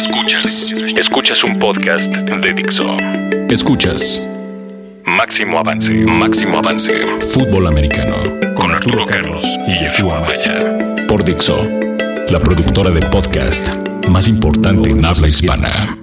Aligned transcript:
Escuchas. 0.00 0.72
Escuchas 0.96 1.44
un 1.44 1.58
podcast 1.58 2.06
de 2.06 2.54
Dixo. 2.54 2.96
Escuchas. 3.50 4.26
Máximo 5.04 5.58
avance. 5.58 5.92
Máximo 5.92 6.56
avance. 6.56 6.90
Fútbol 7.34 7.66
americano. 7.66 8.16
Con 8.54 8.72
Arturo 8.72 9.04
Carlos 9.04 9.42
y 9.68 9.72
Yeshua 9.78 10.20
Maya. 10.20 10.78
Por 11.06 11.22
Dixo. 11.22 11.68
La 12.30 12.40
productora 12.40 12.88
de 12.88 13.02
podcast 13.08 13.68
más 14.08 14.26
importante 14.26 14.88
en 14.88 15.04
habla 15.04 15.28
hispana. 15.28 15.98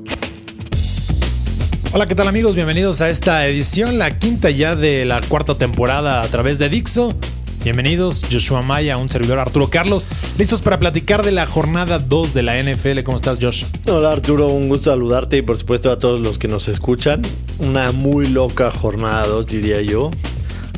Hola, 1.91 2.05
¿qué 2.05 2.13
tal 2.13 2.27
amigos? 2.27 2.53
Bienvenidos 2.53 3.01
a 3.01 3.09
esta 3.09 3.47
edición, 3.47 3.97
la 3.97 4.19
quinta 4.19 4.51
ya 4.51 4.75
de 4.75 5.05
la 5.05 5.21
cuarta 5.21 5.57
temporada 5.57 6.21
a 6.21 6.27
través 6.27 6.59
de 6.59 6.69
Dixo. 6.69 7.15
Bienvenidos, 7.63 8.23
Joshua 8.31 8.61
Maya, 8.61 8.97
un 8.97 9.09
servidor 9.09 9.39
Arturo 9.39 9.69
Carlos, 9.69 10.07
listos 10.37 10.61
para 10.61 10.79
platicar 10.79 11.23
de 11.23 11.31
la 11.31 11.45
jornada 11.45 11.99
2 11.99 12.33
de 12.33 12.43
la 12.43 12.61
NFL. 12.61 13.03
¿Cómo 13.03 13.17
estás, 13.17 13.39
Josh? 13.41 13.65
Hola 13.89 14.11
Arturo, 14.11 14.47
un 14.47 14.69
gusto 14.69 14.91
saludarte 14.91 15.37
y 15.37 15.41
por 15.41 15.57
supuesto 15.57 15.91
a 15.91 15.99
todos 15.99 16.19
los 16.19 16.37
que 16.37 16.47
nos 16.47 16.67
escuchan. 16.67 17.21
Una 17.59 17.91
muy 17.91 18.27
loca 18.27 18.71
jornada 18.71 19.27
2, 19.27 19.45
diría 19.47 19.81
yo 19.81 20.11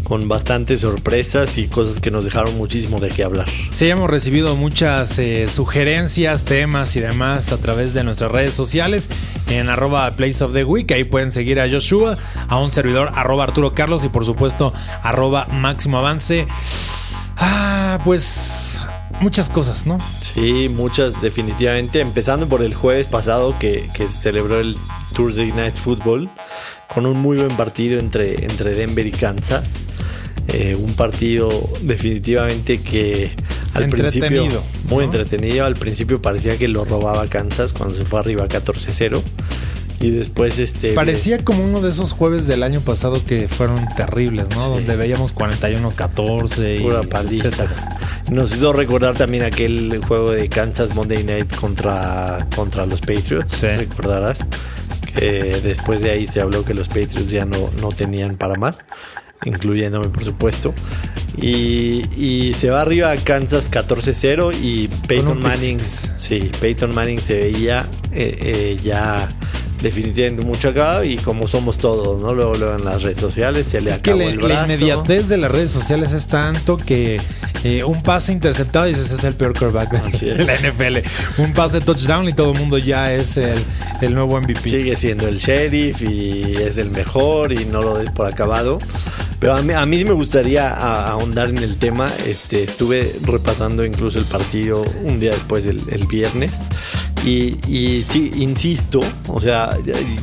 con 0.10 0.28
bastantes 0.28 0.82
sorpresas 0.82 1.60
y 1.60 1.68
cosas 1.68 2.00
que 2.00 2.10
nos 2.10 2.24
dejaron 2.24 2.58
muchísimo 2.58 3.00
de 3.00 3.10
qué 3.10 3.24
hablar. 3.24 3.48
Sí, 3.72 3.88
hemos 3.88 4.10
recibido 4.10 4.56
muchas 4.56 5.20
eh, 5.20 5.48
sugerencias, 5.48 6.46
temas 6.46 6.96
y 6.96 7.00
demás 7.00 7.52
a 7.52 7.58
través 7.58 7.94
de 7.94 8.04
nuestras 8.04 8.32
redes 8.32 8.56
sociales 8.56 9.08
en 9.50 9.70
arroba 9.70 10.10
Place 10.16 10.44
of 10.44 10.52
the 10.54 10.64
Week. 10.64 10.92
Ahí 10.92 11.04
pueden 11.04 11.32
seguir 11.32 11.60
a 11.60 11.70
Joshua, 11.70 12.18
a 12.48 12.60
un 12.60 12.72
servidor 12.72 13.12
arroba 13.14 13.44
Arturo 13.44 13.76
Carlos 13.76 14.04
y 14.04 14.10
por 14.10 14.26
supuesto 14.26 14.74
arroba 15.04 15.46
Máximo 15.52 16.00
Avance. 16.00 16.48
Ah, 17.38 18.00
pues 18.04 18.80
muchas 19.22 19.48
cosas, 19.48 19.86
¿no? 19.86 20.00
Sí, 20.22 20.70
muchas 20.70 21.22
definitivamente. 21.22 22.00
Empezando 22.00 22.48
por 22.48 22.64
el 22.64 22.74
jueves 22.74 23.06
pasado 23.06 23.54
que, 23.60 23.88
que 23.94 24.10
celebró 24.10 24.60
el 24.60 24.76
Thursday 25.14 25.52
Night 25.52 25.76
Football 25.76 26.32
con 26.94 27.06
un 27.06 27.20
muy 27.20 27.38
buen 27.38 27.56
partido 27.56 28.00
entre, 28.00 28.46
entre 28.46 28.74
Denver 28.74 29.06
y 29.06 29.12
Kansas. 29.12 29.88
Eh, 30.48 30.76
un 30.76 30.94
partido 30.94 31.50
definitivamente 31.82 32.82
que 32.82 33.32
al 33.76 33.90
principio 33.90 34.48
muy 34.90 35.06
entretenido. 35.06 35.66
Al 35.66 35.76
principio 35.76 36.22
parecía 36.22 36.58
que 36.58 36.68
lo 36.68 36.86
robaba 36.86 37.28
Kansas 37.28 37.74
cuando 37.74 37.96
se 37.96 38.06
fue 38.06 38.20
arriba 38.20 38.48
14-0. 38.48 39.22
Y 40.02 40.12
después 40.12 40.60
este 40.60 40.94
parecía 40.94 41.44
como 41.44 41.64
uno 41.64 41.82
de 41.82 41.92
esos 41.92 42.14
jueves 42.14 42.48
del 42.48 42.64
año 42.64 42.80
pasado 42.80 43.24
que 43.26 43.50
fueron 43.50 43.86
terribles, 43.98 44.48
¿no? 44.56 44.70
Donde 44.70 44.96
veíamos 44.96 45.36
41-14 45.36 46.80
y 46.80 46.84
pura 46.84 47.04
paliza. 47.04 47.68
Nos 48.32 48.54
hizo 48.54 48.72
recordar 48.72 49.18
también 49.18 49.44
aquel 49.44 50.00
juego 50.08 50.32
de 50.32 50.48
Kansas 50.48 50.96
Monday 50.96 51.26
Night 51.26 51.54
contra 51.54 52.48
contra 52.56 52.86
los 52.86 53.02
Patriots, 53.02 53.62
recordarás 53.62 54.48
después 55.16 56.02
de 56.02 56.12
ahí 56.12 56.28
se 56.28 56.42
habló 56.42 56.64
que 56.66 56.74
los 56.74 56.88
Patriots 56.88 57.30
ya 57.30 57.46
no, 57.46 57.70
no 57.82 57.90
tenían 57.90 58.38
para 58.38 58.56
más 58.56 58.84
incluyéndome 59.46 60.10
por 60.10 60.24
supuesto. 60.24 60.74
Y, 61.38 62.54
se 62.58 62.70
va 62.70 62.82
arriba 62.82 63.12
a 63.12 63.16
Kansas 63.16 63.72
14-0 63.72 64.54
y 64.62 64.90
Peyton 65.08 65.40
Manning, 65.40 65.80
sí, 65.80 66.52
Peyton 66.60 66.94
Manning 66.94 67.20
se 67.20 67.40
veía 67.40 67.88
eh, 68.12 68.38
eh, 68.42 68.78
ya 68.84 69.30
definitivamente 69.82 70.46
mucho 70.46 70.70
acabado 70.70 71.04
y 71.04 71.18
como 71.18 71.48
somos 71.48 71.78
todos, 71.78 72.20
¿no? 72.20 72.34
Luego, 72.34 72.54
luego 72.56 72.76
en 72.76 72.86
las 72.86 73.02
redes 73.02 73.20
sociales 73.20 73.68
se 73.68 73.82
le 73.82 73.94
acabó 73.94 74.22
el 74.22 74.38
brazo. 74.38 74.68
La 74.68 74.74
inmediatez 74.74 75.28
de 75.28 75.38
las 75.38 75.52
redes 75.52 75.72
sociales 75.72 76.12
es 76.12 76.28
tanto 76.28 76.78
que 76.78 77.20
eh, 77.64 77.84
un 77.84 78.02
pase 78.04 78.32
interceptado 78.32 78.88
y 78.88 78.92
dices 78.92 79.12
es 79.12 79.24
el 79.24 79.36
peor 79.36 79.58
quarterback 79.58 79.92
de 79.92 80.36
la 80.46 80.56
NFL. 80.56 81.42
Un 81.42 81.54
pase 81.54 81.82
touchdown 81.82 82.28
y 82.30 82.34
todo 82.34 82.54
el 82.54 82.60
mundo 82.60 82.78
ya 82.78 83.14
es 83.14 83.38
el, 83.38 83.60
el, 84.02 84.14
nuevo 84.14 84.40
MVP. 84.40 84.70
Sigue 84.70 84.96
siendo 84.96 85.28
el 85.28 85.38
sheriff 85.38 86.02
y 86.02 86.56
es 86.56 86.78
el 86.78 86.90
mejor 86.90 87.52
y 87.52 87.66
no 87.66 87.82
lo 87.82 87.98
des 87.98 88.10
por 88.12 88.26
acabado. 88.26 88.80
Pero 89.40 89.56
a 89.56 89.62
mí, 89.62 89.74
a 89.74 89.86
mí 89.86 90.04
me 90.04 90.12
gustaría 90.12 90.70
ahondar 90.70 91.50
en 91.50 91.60
el 91.60 91.78
tema. 91.78 92.12
Este, 92.28 92.64
estuve 92.64 93.10
repasando 93.24 93.86
incluso 93.86 94.20
el 94.20 94.26
partido 94.26 94.84
un 95.04 95.20
día 95.20 95.32
después, 95.32 95.66
el, 95.66 96.06
viernes. 96.08 96.70
Y, 97.26 97.58
y, 97.68 98.06
sí, 98.08 98.32
insisto, 98.36 99.02
o 99.28 99.42
sea, 99.42 99.78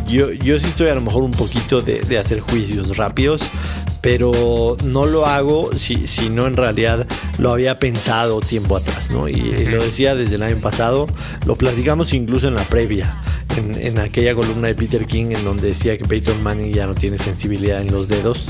yo, 0.09 0.33
yo 0.33 0.59
sí 0.59 0.67
estoy 0.67 0.89
a 0.89 0.95
lo 0.95 1.03
mejor 1.03 1.23
un 1.23 1.33
poquito 1.33 1.83
de, 1.83 2.01
de 2.01 2.19
hacer 2.19 2.41
juicios 2.41 2.97
rápidos 2.97 3.43
pero 4.07 4.77
no 4.85 5.05
lo 5.05 5.27
hago 5.27 5.71
si, 5.77 6.07
si, 6.07 6.31
no 6.31 6.47
en 6.47 6.57
realidad 6.57 7.09
lo 7.39 7.51
había 7.51 7.81
pensado 7.81 8.41
tiempo 8.41 8.77
atrás, 8.77 9.11
¿no? 9.11 9.29
Y, 9.29 9.67
lo 9.67 9.83
decía 9.83 10.15
desde 10.15 10.37
el 10.37 10.45
año 10.45 10.61
pasado, 10.61 11.09
lo 11.45 11.57
platicamos 11.57 12.13
incluso 12.13 12.47
en 12.47 12.55
la 12.55 12.63
previa, 12.63 13.21
en, 13.57 13.75
en, 13.75 13.99
aquella 13.99 14.37
columna 14.37 14.69
de 14.69 14.77
Peter 14.77 15.07
King 15.07 15.33
en 15.33 15.45
donde 15.45 15.67
decía 15.67 15.99
que 15.99 16.05
Peyton 16.05 16.41
Manning 16.41 16.73
ya 16.73 16.87
no 16.87 16.95
tiene 16.95 17.19
sensibilidad 17.19 17.81
en 17.81 17.91
los 17.91 18.07
dedos 18.07 18.47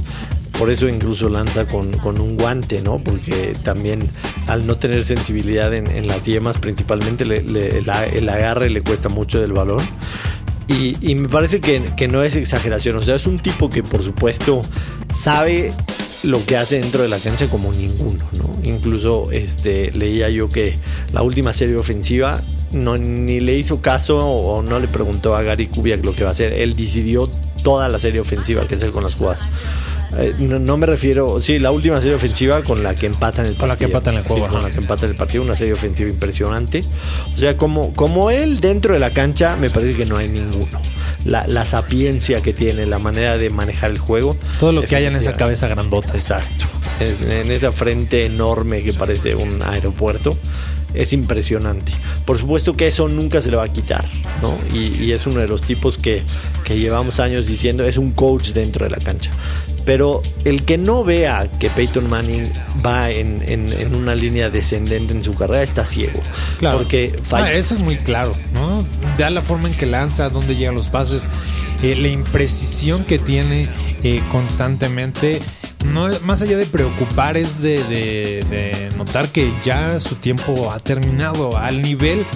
por 0.59 0.71
eso 0.71 0.89
incluso 0.89 1.29
lanza 1.29 1.67
con, 1.67 1.95
un 2.21 2.37
guante, 2.37 2.81
¿no? 2.83 2.99
Porque 2.99 3.55
también 3.63 4.09
al 4.47 4.67
no 4.67 4.77
tener 4.77 5.05
sensibilidad 5.05 5.73
en, 5.75 6.07
las 6.07 6.25
yemas 6.25 6.59
principalmente 6.59 7.25
el 7.25 8.29
agarre 8.29 8.71
le 8.71 8.83
cuesta 8.83 9.09
mucho 9.09 9.41
del 9.41 9.53
balón. 9.53 9.85
Y, 10.69 11.15
me 11.15 11.29
parece 11.29 11.61
que, 11.61 11.81
que, 11.97 12.09
no 12.09 12.25
es 12.25 12.35
exageración, 12.35 12.97
o 12.97 13.03
sea, 13.03 13.15
es 13.15 13.27
un 13.27 13.39
tipo 13.39 13.71
que 13.71 13.85
por 13.85 14.03
supuesto 14.03 14.63
sabe 15.15 15.73
lo 16.25 16.45
que 16.45 16.57
hace 16.57 16.81
dentro 16.81 17.03
de 17.03 17.09
la 17.09 17.21
cancha 17.21 17.47
como 17.47 17.73
ninguno, 17.73 18.25
¿no? 18.33 18.53
Incluso 18.65 19.31
este, 19.31 19.93
leía 19.93 20.29
yo 20.29 20.49
que 20.49 20.75
la 21.13 21.23
última 21.23 21.53
serie 21.53 21.77
ofensiva 21.77 22.41
no, 22.73 22.99
ni 22.99 23.39
le 23.39 23.55
hizo 23.55 23.81
caso 23.81 24.19
o 24.19 24.61
no 24.63 24.81
le 24.81 24.89
preguntó 24.89 25.37
a 25.37 25.43
Gary 25.43 25.69
Kubiak 25.69 26.05
lo 26.05 26.15
que 26.15 26.25
va 26.25 26.31
a 26.31 26.33
hacer, 26.33 26.53
él 26.53 26.75
decidió 26.75 27.31
toda 27.63 27.89
la 27.89 28.01
serie 28.01 28.21
ofensiva 28.21 28.67
que 28.67 28.75
hacer 28.75 28.91
con 28.91 29.05
las 29.05 29.15
jugadas. 29.15 29.49
Eh, 30.19 30.35
no, 30.39 30.77
me 30.77 30.87
refiero, 30.87 31.41
sí, 31.41 31.59
la 31.59 31.71
última 31.71 32.01
serie 32.01 32.15
ofensiva 32.15 32.63
con 32.63 32.83
la 32.83 32.95
que 32.95 33.07
empatan 33.07 33.47
el 33.47 33.55
partido. 33.55 33.61
Con 33.61 33.69
la 33.69 33.77
que 33.77 33.85
empatan 33.85 34.15
el 34.15 34.25
juego. 34.25 34.49
con 34.49 34.63
la 34.63 34.71
que 34.71 34.79
empatan 34.79 35.11
el 35.11 35.17
partido, 35.17 35.43
una 35.43 35.57
serie 35.57 35.73
ofensiva 35.73 36.09
impresionante. 36.09 36.85
O 37.33 37.37
sea, 37.37 37.57
como, 37.57 37.93
como 37.95 38.31
él 38.31 38.61
dentro 38.61 38.95
de 38.95 39.01
la 39.01 39.11
cancha, 39.11 39.57
me 39.57 39.71
parece 39.71 39.97
que 39.97 40.07
no 40.07 40.17
hay 40.17 40.29
ninguno. 40.29 40.81
La, 41.25 41.47
la 41.47 41.67
sapiencia 41.67 42.41
que 42.41 42.53
tiene, 42.53 42.87
la 42.87 42.99
manera 42.99 43.37
de 43.37 43.51
manejar 43.51 43.91
el 43.91 43.99
juego. 43.99 44.37
Todo 44.61 44.73
lo 44.73 44.83
que 44.83 44.97
haya 44.97 45.09
en 45.09 45.17
esa 45.17 45.35
cabeza 45.35 45.69
grandota. 45.69 46.15
Exacto. 46.15 46.65
En, 47.01 47.31
en 47.31 47.51
esa 47.51 47.73
frente 47.73 48.25
enorme 48.25 48.83
que 48.83 48.93
parece 48.93 49.35
un 49.35 49.63
aeropuerto 49.63 50.39
es 50.97 51.13
impresionante. 51.13 51.93
Por 52.25 52.39
supuesto 52.39 52.77
que 52.77 52.89
eso 52.89 53.09
nunca 53.09 53.41
se 53.41 53.51
le 53.51 53.57
va 53.57 53.65
a 53.65 53.69
quitar, 53.69 54.05
¿no? 54.43 54.57
Y, 54.75 55.13
es 55.13 55.27
uno 55.27 55.41
de 55.41 55.49
los 55.49 55.63
tipos 55.63 55.99
que, 55.99 56.23
que, 56.65 56.79
llevamos 56.79 57.21
años 57.21 57.47
diciendo 57.47 57.85
es 57.85 57.97
un 57.97 58.13
coach 58.13 58.53
dentro 58.53 58.85
de 58.85 58.91
la 58.91 58.99
cancha. 58.99 59.31
Pero 59.87 60.21
el 60.45 60.65
que 60.65 60.77
no 60.77 61.05
vea 61.05 61.49
que 61.59 61.71
Peyton 61.71 62.11
Manning 62.11 62.53
va 62.85 63.11
en, 63.11 63.41
en, 63.47 63.95
una 63.95 64.15
línea 64.15 64.51
descendente 64.51 65.15
en 65.15 65.25
su 65.25 65.33
carrera 65.35 65.63
está 65.63 65.87
ciego. 65.87 66.21
Claro. 66.59 66.79
Porque 66.79 67.19
ah, 67.33 67.53
eso 67.53 67.75
es 67.75 67.81
muy 67.81 67.97
claro, 67.97 68.33
¿no? 68.53 68.85
Da 69.17 69.31
la 69.31 69.41
forma 69.41 69.69
en 69.69 69.75
que 69.75 69.87
lanza, 69.87 70.29
dónde 70.29 70.57
llegan 70.57 70.75
los 70.75 70.91
pases, 70.91 71.29
eh, 71.83 71.97
la 71.97 72.09
imprecisión 72.09 73.05
que 73.05 73.19
tiene 73.19 73.69
eh, 74.03 74.21
constantemente 74.31 75.41
no 75.93 76.09
más 76.23 76.43
allá 76.43 76.57
de 76.57 76.67
preocupar 76.67 77.37
es 77.37 77.63
de, 77.63 78.91
notar 78.97 79.29
que 79.29 79.53
ya 79.65 80.01
su 80.01 80.17
tiempo 80.17 80.71
ha 80.73 80.81
terminado 80.81 81.57
al 81.57 81.83
nivel 81.83 82.27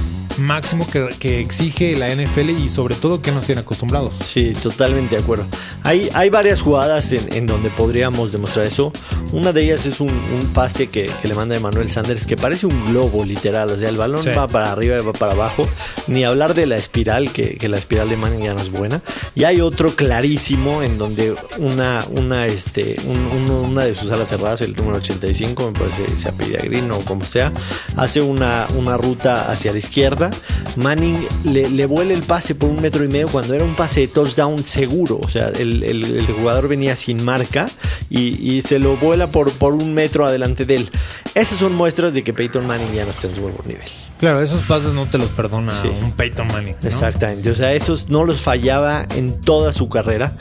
máximo 0.41 0.87
que, 0.87 1.41
exige 1.41 1.97
la 1.97 2.15
NFL 2.15 2.51
y 2.51 2.69
sobre 2.69 2.95
todo 2.95 3.23
que 3.23 3.33
nos 3.33 3.47
tiene 3.47 3.61
acostumbrados. 3.61 4.15
Sí, 4.25 4.53
totalmente 4.53 5.17
de 5.17 5.23
acuerdo. 5.23 5.47
Hay, 5.83 6.11
hay 6.15 6.31
varias 6.31 6.61
jugadas 6.63 7.13
en, 7.13 7.47
donde 7.47 7.71
podríamos 7.71 8.33
demostrar 8.33 8.67
eso. 8.67 8.93
Una 9.33 9.53
de 9.53 9.65
ellas 9.65 9.87
es 9.87 10.01
un, 10.01 10.11
pase 10.55 10.89
que, 10.89 11.11
le 11.23 11.35
manda 11.35 11.57
Emanuel 11.57 11.91
Sanders 11.91 12.27
que 12.27 12.37
parece 12.37 12.67
un 12.67 12.91
globo 12.91 13.25
literal. 13.25 13.71
O 13.71 13.79
sea, 13.79 13.89
el 13.89 13.97
balón 13.97 14.25
va 14.37 14.49
para 14.49 14.73
arriba 14.73 14.97
y 15.01 15.05
va 15.05 15.13
para 15.13 15.33
abajo. 15.33 15.67
Ni 16.07 16.25
hablar 16.25 16.55
de 16.55 16.67
la 16.67 16.77
espiral, 16.77 17.33
que, 17.33 17.57
la 17.69 17.79
espiral 17.79 18.09
de 18.09 18.17
Manning 18.17 18.45
ya 18.45 18.55
no 18.55 18.61
es 18.61 18.71
buena. 18.71 19.01
Y 19.35 19.45
hay 19.45 19.61
otro 19.61 19.95
clarísimo 19.95 20.83
en 20.83 20.99
donde 20.99 21.35
una, 21.59 22.05
una, 22.11 22.47
este, 22.47 22.97
una 23.07 23.85
de 23.85 23.95
sus 23.95 24.11
alas 24.11 24.29
cerradas, 24.29 24.61
el 24.63 24.75
número 24.75 24.97
85, 24.97 25.71
me 25.71 25.79
parece 25.79 26.09
se 26.17 26.29
apellida 26.29 26.61
Green 26.63 26.91
o 26.91 27.01
como 27.01 27.25
sea, 27.25 27.53
hace 27.97 28.21
una, 28.21 28.67
una 28.77 28.97
ruta 28.97 29.51
hacia 29.51 29.73
la 29.73 29.79
izquierda 29.79 30.30
Manning 30.77 31.27
le, 31.45 31.87
vuela 31.87 32.15
el 32.15 32.23
pase 32.23 32.55
por 32.55 32.71
un 32.71 32.81
metro 32.81 33.05
y 33.05 33.09
medio 33.09 33.29
cuando 33.29 33.55
era 33.55 33.65
un 33.65 33.75
pase 33.75 34.01
de 34.01 34.09
touchdown 34.09 34.65
seguro. 34.65 35.19
O 35.23 35.29
sea, 35.29 35.49
el, 35.49 36.27
jugador 36.39 36.69
venía 36.69 36.97
sin 36.97 37.25
marca 37.25 37.69
y, 38.09 38.63
se 38.63 38.79
lo 38.79 38.97
vuela 38.97 39.27
por, 39.29 39.51
por 39.53 39.75
un 39.75 39.95
metro 39.95 40.27
adelante 40.27 40.65
de 40.65 40.77
él. 40.77 40.91
Esas 41.35 41.59
son 41.59 41.75
muestras 41.75 42.13
de 42.13 42.23
que 42.23 42.33
Peyton 42.33 42.67
Manning 42.67 42.93
ya 42.93 43.05
no 43.05 43.11
está 43.11 43.29
en 43.29 43.35
su 43.35 43.43
mejor 43.43 43.67
nivel. 43.67 43.87
Claro, 44.19 44.43
esos 44.43 44.63
pases 44.65 44.93
no 44.93 45.07
te 45.07 45.17
los 45.17 45.31
perdona 45.31 45.73
un 46.03 46.13
Peyton 46.13 46.47
Manning. 46.49 46.75
Exactamente. 46.83 47.51
O 47.51 47.55
sea, 47.55 47.73
esos 47.73 48.09
no 48.09 48.25
los 48.25 48.41
fallaba 48.41 49.07
en 49.17 49.41
toda 49.41 49.73
su 49.73 49.89
carrera. 49.89 50.33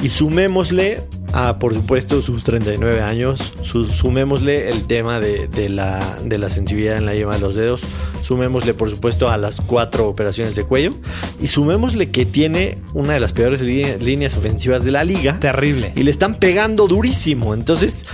Y 0.00 0.10
sumémosle 0.10 1.02
a, 1.32 1.58
por 1.58 1.74
supuesto, 1.74 2.22
sus 2.22 2.42
39 2.44 3.00
años. 3.00 3.54
sumémosle 3.62 4.70
el 4.70 4.86
tema 4.86 5.20
de, 5.20 5.68
la, 5.68 6.18
de 6.22 6.38
la 6.38 6.50
sensibilidad 6.50 6.96
en 6.96 7.06
la 7.06 7.14
yema 7.14 7.34
de 7.34 7.40
los 7.40 7.54
dedos. 7.54 7.82
Sumémosle, 8.22 8.74
por 8.74 8.90
supuesto, 8.90 9.30
a 9.30 9.36
las 9.36 9.60
cuatro 9.60 10.08
operaciones 10.08 10.54
de 10.56 10.64
cuello. 10.64 10.92
Y 11.40 11.48
sumémosle 11.48 12.10
que 12.10 12.26
tiene 12.26 12.78
una 12.94 13.14
de 13.14 13.20
las 13.20 13.32
peores 13.32 13.62
líneas 13.62 14.36
ofensivas 14.36 14.84
de 14.84 14.92
la 14.92 15.04
liga. 15.04 15.38
Terrible. 15.40 15.92
Y 15.94 16.02
le 16.02 16.10
están 16.10 16.38
pegando 16.38 16.86
durísimo. 16.88 17.54
Entonces, 17.54 18.06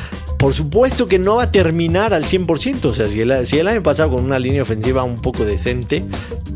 por 0.44 0.52
supuesto 0.52 1.08
que 1.08 1.18
no 1.18 1.36
va 1.36 1.44
a 1.44 1.50
terminar 1.50 2.12
al 2.12 2.24
100%. 2.24 2.84
O 2.84 2.92
sea, 2.92 3.08
si 3.08 3.22
el, 3.22 3.46
si 3.46 3.58
el 3.58 3.66
año 3.66 3.82
pasado 3.82 4.10
con 4.10 4.24
una 4.24 4.38
línea 4.38 4.60
ofensiva 4.60 5.02
un 5.02 5.14
poco 5.16 5.46
decente, 5.46 6.04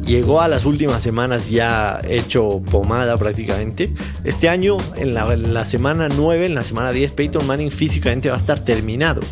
llegó 0.05 0.43
a 0.43 0.49
las 0.49 0.67
últimas 0.67 1.03
semanas 1.03 1.49
ya 1.49 1.99
hecho 2.07 2.61
pomada 2.71 3.17
prácticamente. 3.17 3.91
Este 4.25 4.51
año, 4.51 4.77
en 4.97 5.15
la, 5.15 5.33
en 5.33 5.55
la 5.55 5.65
semana 5.65 6.11
9, 6.15 6.45
en 6.45 6.55
la 6.55 6.65
semana 6.65 6.93
10, 6.93 7.13
Peyton 7.13 7.47
Manning 7.47 7.71
físicamente 7.71 8.29
va 8.29 8.35
a 8.35 8.39
estar 8.39 8.61
terminado. 8.61 9.23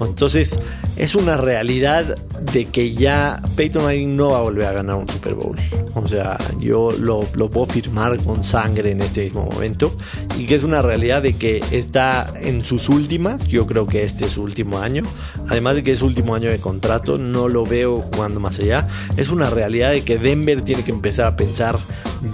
Entonces, 0.00 0.58
es 0.96 1.14
una 1.14 1.36
realidad 1.36 2.16
de 2.52 2.66
que 2.66 2.92
ya 2.92 3.40
Peyton 3.56 3.84
Manning 3.84 4.16
no 4.16 4.30
va 4.30 4.38
a 4.38 4.42
volver 4.42 4.66
a 4.66 4.72
ganar 4.72 4.96
un 4.96 5.08
Super 5.08 5.34
Bowl. 5.34 5.56
O 5.94 6.08
sea, 6.08 6.36
yo 6.58 6.90
lo, 6.90 7.26
lo 7.34 7.50
puedo 7.50 7.66
firmar 7.66 8.18
con 8.18 8.44
sangre 8.44 8.90
en 8.90 9.00
este 9.00 9.24
mismo 9.24 9.44
momento. 9.44 9.94
Y 10.38 10.46
que 10.46 10.56
es 10.56 10.64
una 10.64 10.82
realidad 10.82 11.22
de 11.22 11.34
que 11.34 11.62
está 11.70 12.26
en 12.40 12.64
sus 12.64 12.88
últimas. 12.88 13.46
Yo 13.46 13.63
creo 13.66 13.86
que 13.86 14.04
este 14.04 14.26
es 14.26 14.32
su 14.32 14.42
último 14.42 14.78
año. 14.78 15.04
Además 15.48 15.76
de 15.76 15.82
que 15.82 15.92
es 15.92 15.98
su 15.98 16.06
último 16.06 16.34
año 16.34 16.50
de 16.50 16.58
contrato, 16.58 17.18
no 17.18 17.48
lo 17.48 17.64
veo 17.64 18.00
jugando 18.00 18.40
más 18.40 18.58
allá. 18.58 18.88
Es 19.16 19.28
una 19.28 19.50
realidad 19.50 19.90
de 19.90 20.02
que 20.02 20.18
Denver 20.18 20.62
tiene 20.62 20.84
que 20.84 20.90
empezar 20.90 21.26
a 21.26 21.36
pensar 21.36 21.78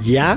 ya 0.05 0.37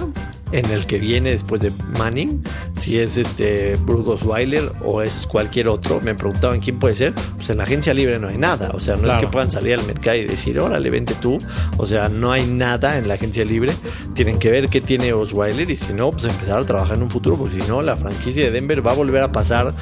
en 0.54 0.70
el 0.70 0.86
que 0.86 1.00
viene 1.00 1.32
después 1.32 1.62
de 1.62 1.72
Manning, 1.98 2.44
si 2.78 3.00
es 3.00 3.18
este 3.18 3.76
Bruce 3.76 4.24
Weiler 4.24 4.72
o 4.84 5.02
es 5.02 5.26
cualquier 5.26 5.68
otro. 5.68 6.00
Me 6.00 6.14
preguntaban 6.14 6.60
quién 6.60 6.78
puede 6.78 6.96
ser. 6.96 7.14
Pues 7.36 7.50
en 7.50 7.58
la 7.58 7.64
agencia 7.64 7.94
libre 7.94 8.20
no 8.20 8.28
hay 8.28 8.38
nada. 8.38 8.70
O 8.74 8.80
sea, 8.80 8.96
no 8.96 9.12
es 9.12 9.20
que 9.20 9.28
puedan 9.28 9.50
salir 9.50 9.74
al 9.74 9.86
mercado 9.86 10.16
y 10.16 10.26
decir, 10.26 10.60
órale, 10.60 10.90
vente 10.92 11.16
tú. 11.16 11.40
O 11.78 11.88
sea, 11.88 12.08
no 12.08 12.32
hay 12.32 12.46
nada 12.46 13.00
en 13.00 13.08
la 13.08 13.16
agencia 13.16 13.44
libre. 13.44 13.74
Tienen 14.14 14.38
que 14.38 14.52
ver 14.52 14.70
qué 14.70 14.80
tiene 14.80 15.12
Osweiler 15.12 15.70
y 15.70 15.76
si 15.76 15.92
no, 15.92 16.12
pues 16.12 16.26
empezar 16.26 16.62
a 16.62 16.66
trabajar 16.66 16.98
en 16.98 17.04
un 17.04 17.10
futuro, 17.10 17.36
porque 17.36 17.60
si 17.60 17.68
no, 17.68 17.82
la 17.82 17.98
franquicia 17.98 18.44
de 18.46 18.52
Denver 18.52 18.86
va 18.86 18.92
a 18.92 18.96
volver 18.96 19.24
a 19.24 19.32
pasar 19.32 19.74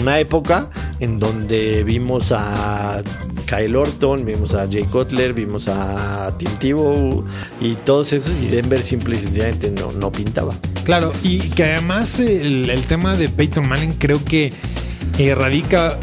una 0.00 0.18
época 0.18 0.70
en 1.00 1.18
donde 1.18 1.84
vimos 1.84 2.32
a 2.32 3.02
Kyle 3.46 3.76
Orton, 3.76 4.24
vimos 4.24 4.54
a 4.54 4.66
Jay 4.66 4.84
Cutler, 4.84 5.32
vimos 5.32 5.68
a 5.68 6.36
Tim 6.36 6.50
Tebow 6.58 7.24
y 7.60 7.74
todos 7.76 8.12
esos 8.12 8.34
y 8.42 8.48
Denver 8.48 8.82
simple 8.82 9.16
y 9.16 9.20
sencillamente 9.20 9.70
no, 9.70 9.92
no 9.92 10.10
pintaba. 10.10 10.54
Claro, 10.84 11.12
y 11.22 11.38
que 11.38 11.64
además 11.64 12.18
el, 12.20 12.84
tema 12.88 13.16
de 13.16 13.28
Peyton 13.28 13.68
Manning 13.68 13.94
creo 13.94 14.24
que 14.24 14.52
eh, 15.18 15.34
radica 15.34 15.98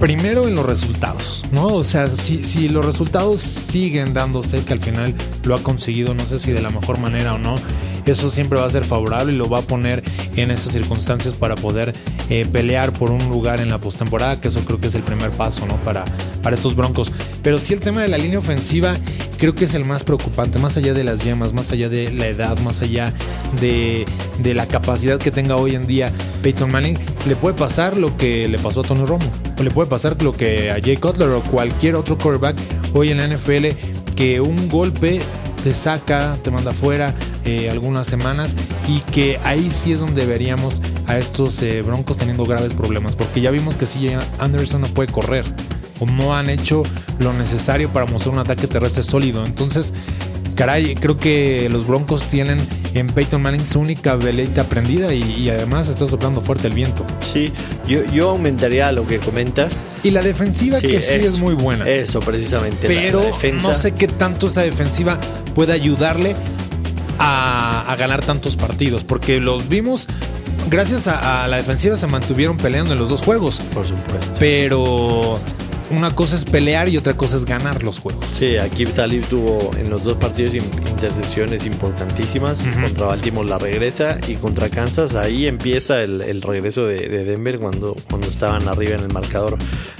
primero 0.00 0.46
en 0.46 0.54
los 0.54 0.64
resultados, 0.64 1.44
¿no? 1.50 1.66
O 1.66 1.84
sea, 1.84 2.06
si, 2.08 2.44
si, 2.44 2.68
los 2.68 2.84
resultados 2.84 3.40
siguen 3.40 4.14
dándose, 4.14 4.64
que 4.64 4.72
al 4.72 4.80
final 4.80 5.14
lo 5.44 5.54
ha 5.54 5.62
conseguido, 5.62 6.14
no 6.14 6.26
sé 6.26 6.38
si 6.38 6.52
de 6.52 6.62
la 6.62 6.70
mejor 6.70 6.98
manera 6.98 7.34
o 7.34 7.38
no, 7.38 7.54
eso 8.10 8.30
siempre 8.30 8.58
va 8.58 8.66
a 8.66 8.70
ser 8.70 8.84
favorable 8.84 9.32
y 9.32 9.36
lo 9.36 9.48
va 9.48 9.58
a 9.58 9.62
poner 9.62 10.02
en 10.36 10.50
esas 10.50 10.72
circunstancias 10.72 11.34
para 11.34 11.54
poder 11.54 11.94
eh, 12.30 12.46
pelear 12.50 12.92
por 12.92 13.10
un 13.10 13.28
lugar 13.28 13.60
en 13.60 13.68
la 13.68 13.78
postemporada, 13.78 14.40
que 14.40 14.48
eso 14.48 14.60
creo 14.60 14.80
que 14.80 14.88
es 14.88 14.94
el 14.94 15.02
primer 15.02 15.30
paso, 15.30 15.66
¿no? 15.66 15.76
Para, 15.82 16.04
para 16.42 16.56
estos 16.56 16.74
Broncos. 16.74 17.12
Pero 17.42 17.58
sí 17.58 17.74
el 17.74 17.80
tema 17.80 18.02
de 18.02 18.08
la 18.08 18.18
línea 18.18 18.38
ofensiva 18.38 18.96
creo 19.38 19.54
que 19.54 19.64
es 19.64 19.74
el 19.74 19.84
más 19.84 20.04
preocupante, 20.04 20.58
más 20.58 20.76
allá 20.76 20.94
de 20.94 21.04
las 21.04 21.24
yemas, 21.24 21.52
más 21.52 21.70
allá 21.70 21.88
de 21.88 22.12
la 22.12 22.26
edad, 22.26 22.58
más 22.60 22.82
allá 22.82 23.12
de, 23.60 24.04
de 24.42 24.54
la 24.54 24.66
capacidad 24.66 25.18
que 25.18 25.30
tenga 25.30 25.56
hoy 25.56 25.74
en 25.74 25.86
día 25.86 26.10
Peyton 26.42 26.70
Manning, 26.70 26.98
le 27.26 27.36
puede 27.36 27.54
pasar 27.54 27.96
lo 27.96 28.16
que 28.16 28.48
le 28.48 28.58
pasó 28.58 28.80
a 28.80 28.84
Tony 28.84 29.04
Romo, 29.04 29.30
o 29.58 29.62
le 29.62 29.70
puede 29.70 29.88
pasar 29.88 30.20
lo 30.22 30.32
que 30.32 30.70
a 30.70 30.80
Jay 30.82 30.96
Cutler 30.96 31.28
o 31.30 31.42
cualquier 31.42 31.94
otro 31.94 32.18
quarterback 32.18 32.56
hoy 32.94 33.10
en 33.10 33.18
la 33.18 33.28
NFL, 33.28 33.66
que 34.16 34.40
un 34.40 34.68
golpe 34.68 35.20
te 35.62 35.74
saca, 35.74 36.36
te 36.42 36.50
manda 36.50 36.72
fuera 36.72 37.14
eh, 37.48 37.70
algunas 37.70 38.06
semanas 38.06 38.54
y 38.86 39.00
que 39.00 39.40
ahí 39.42 39.70
sí 39.72 39.92
es 39.92 40.00
donde 40.00 40.26
veríamos 40.26 40.82
a 41.06 41.16
estos 41.16 41.62
eh, 41.62 41.80
Broncos 41.80 42.18
teniendo 42.18 42.44
graves 42.44 42.74
problemas, 42.74 43.16
porque 43.16 43.40
ya 43.40 43.50
vimos 43.50 43.74
que 43.74 43.86
si 43.86 44.10
Anderson 44.38 44.82
no 44.82 44.88
puede 44.88 45.10
correr 45.10 45.46
o 45.98 46.04
no 46.04 46.36
han 46.36 46.50
hecho 46.50 46.82
lo 47.18 47.32
necesario 47.32 47.90
para 47.90 48.04
mostrar 48.04 48.34
un 48.34 48.40
ataque 48.40 48.66
terrestre 48.66 49.02
sólido. 49.02 49.46
Entonces, 49.46 49.94
caray, 50.56 50.94
creo 50.94 51.18
que 51.18 51.70
los 51.70 51.86
Broncos 51.86 52.24
tienen 52.24 52.58
en 52.92 53.06
Peyton 53.06 53.40
Manning 53.40 53.64
su 53.64 53.80
única 53.80 54.16
veleita 54.16 54.64
prendida 54.64 55.14
y, 55.14 55.48
además 55.48 55.88
está 55.88 56.06
soplando 56.06 56.42
fuerte 56.42 56.66
el 56.66 56.74
viento. 56.74 57.06
Sí, 57.32 57.50
yo, 57.86 58.04
yo 58.12 58.28
aumentaría 58.28 58.92
lo 58.92 59.06
que 59.06 59.20
comentas. 59.20 59.86
Y 60.02 60.10
la 60.10 60.20
defensiva 60.20 60.80
que 60.80 61.00
sí 61.00 61.14
es 61.14 61.38
muy 61.38 61.54
buena. 61.54 61.88
Eso, 61.88 62.20
precisamente. 62.20 62.86
Pero 62.86 63.22
no 63.54 63.74
sé 63.74 63.92
qué 63.92 64.06
tanto 64.06 64.48
esa 64.48 64.62
defensiva 64.62 65.18
puede 65.54 65.72
ayudarle 65.72 66.36
a, 67.18 67.94
ganar 67.98 68.24
tantos 68.24 68.56
partidos, 68.56 69.04
porque 69.04 69.40
los 69.40 69.68
vimos 69.68 70.06
gracias 70.68 71.08
a, 71.08 71.44
a, 71.44 71.48
la 71.48 71.56
defensiva 71.56 71.96
se 71.96 72.06
mantuvieron 72.06 72.56
peleando 72.56 72.92
en 72.92 72.98
los 72.98 73.10
dos 73.10 73.22
juegos. 73.22 73.60
Por 73.74 73.86
supuesto. 73.86 74.36
Pero 74.38 75.40
una 75.90 76.14
cosa 76.14 76.36
es 76.36 76.44
pelear 76.44 76.88
y 76.88 76.96
otra 76.96 77.14
cosa 77.14 77.36
es 77.36 77.44
ganar 77.44 77.82
los 77.82 78.00
juegos. 78.00 78.24
Sí, 78.38 78.56
aquí 78.56 78.84
Talib 78.86 79.24
tuvo 79.26 79.70
en 79.78 79.90
los 79.90 80.04
dos 80.04 80.16
partidos 80.18 80.54
intercepciones 80.54 81.66
importantísimas. 81.66 82.62
Contra 82.80 83.06
Baltimore 83.06 83.48
la 83.48 83.58
regresa 83.58 84.18
y 84.26 84.34
contra 84.34 84.68
Kansas 84.68 85.14
ahí 85.14 85.46
empieza 85.46 86.02
el, 86.02 86.42
regreso 86.42 86.86
de, 86.86 87.08
Denver 87.24 87.58
cuando, 87.58 87.96
cuando 88.08 88.28
estaban 88.28 88.68
arriba 88.68 88.96
en 88.96 89.00
el 89.00 89.12
marcador. 89.12 89.56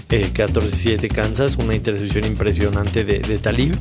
14-7 0.08 1.05
eh, 1.05 1.08
Kansas, 1.08 1.56
una 1.56 1.75
intercepción 1.75 2.25
impresionante 2.25 3.05
de, 3.05 3.20
Talib 3.38 3.76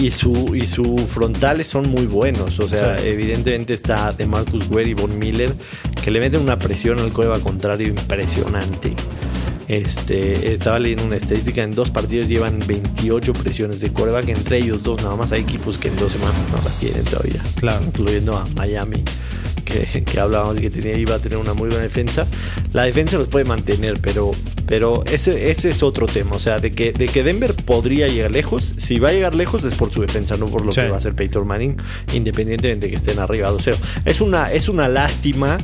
y 0.00 0.12
su, 0.12 0.54
y 0.54 0.68
su 0.68 0.98
frontales 0.98 1.66
son 1.66 1.90
muy 1.90 2.06
buenos. 2.06 2.60
O 2.60 2.68
sea, 2.68 3.00
evidentemente 3.02 3.74
está 3.74 4.12
de 4.12 4.26
Marcus 4.26 4.68
Ware 4.70 4.88
y 4.88 4.94
Von 4.94 5.18
Miller 5.18 5.52
que 6.04 6.10
le 6.10 6.20
meten 6.20 6.40
una 6.40 6.58
presión 6.58 6.98
al 7.00 7.12
cueva 7.12 7.38
contrario 7.40 7.88
impresionante. 7.88 8.94
Este, 9.72 10.52
estaba 10.52 10.78
leyendo 10.78 11.04
una 11.04 11.16
estadística, 11.16 11.62
en 11.62 11.74
dos 11.74 11.88
partidos 11.88 12.28
llevan 12.28 12.58
28 12.66 13.32
presiones 13.32 13.80
de 13.80 13.90
coreback, 13.90 14.28
entre 14.28 14.58
ellos 14.58 14.82
dos 14.82 15.02
nada 15.02 15.16
más 15.16 15.32
hay 15.32 15.40
equipos 15.40 15.78
que 15.78 15.88
en 15.88 15.96
dos 15.96 16.12
semanas 16.12 16.38
no 16.50 16.62
las 16.62 16.78
tienen 16.78 17.02
todavía. 17.04 17.42
Claro. 17.58 17.82
Incluyendo 17.82 18.36
a 18.36 18.46
Miami, 18.54 19.02
que, 19.62 20.04
que 20.04 20.20
hablábamos 20.20 20.58
que 20.58 20.70
tenía, 20.70 20.96
iba 20.96 21.14
a 21.14 21.18
tener 21.18 21.38
una 21.38 21.54
muy 21.54 21.68
buena 21.68 21.82
defensa. 21.82 22.26
La 22.72 22.84
defensa 22.84 23.18
los 23.18 23.28
puede 23.28 23.44
mantener, 23.44 24.00
pero, 24.00 24.32
pero 24.66 25.04
ese, 25.06 25.50
ese 25.50 25.70
es 25.70 25.82
otro 25.82 26.06
tema. 26.06 26.36
O 26.36 26.40
sea, 26.40 26.58
de 26.58 26.72
que, 26.72 26.92
de 26.92 27.06
que 27.06 27.22
Denver 27.22 27.54
podría 27.54 28.08
llegar 28.08 28.30
lejos, 28.30 28.74
si 28.76 28.98
va 28.98 29.08
a 29.08 29.12
llegar 29.12 29.34
lejos 29.34 29.64
es 29.64 29.74
por 29.74 29.92
su 29.92 30.00
defensa, 30.00 30.36
no 30.36 30.46
por 30.46 30.64
lo 30.64 30.72
que 30.72 30.88
va 30.88 30.96
a 30.96 30.98
hacer 30.98 31.14
Peyton 31.14 31.46
Manning, 31.46 31.76
independientemente 32.12 32.86
de 32.86 32.90
que 32.90 32.96
estén 32.96 33.18
arriba 33.18 33.50
2-0. 33.50 33.76
Es 34.04 34.20
una, 34.20 34.52
es 34.52 34.68
una 34.68 34.88
lástima 34.88 35.58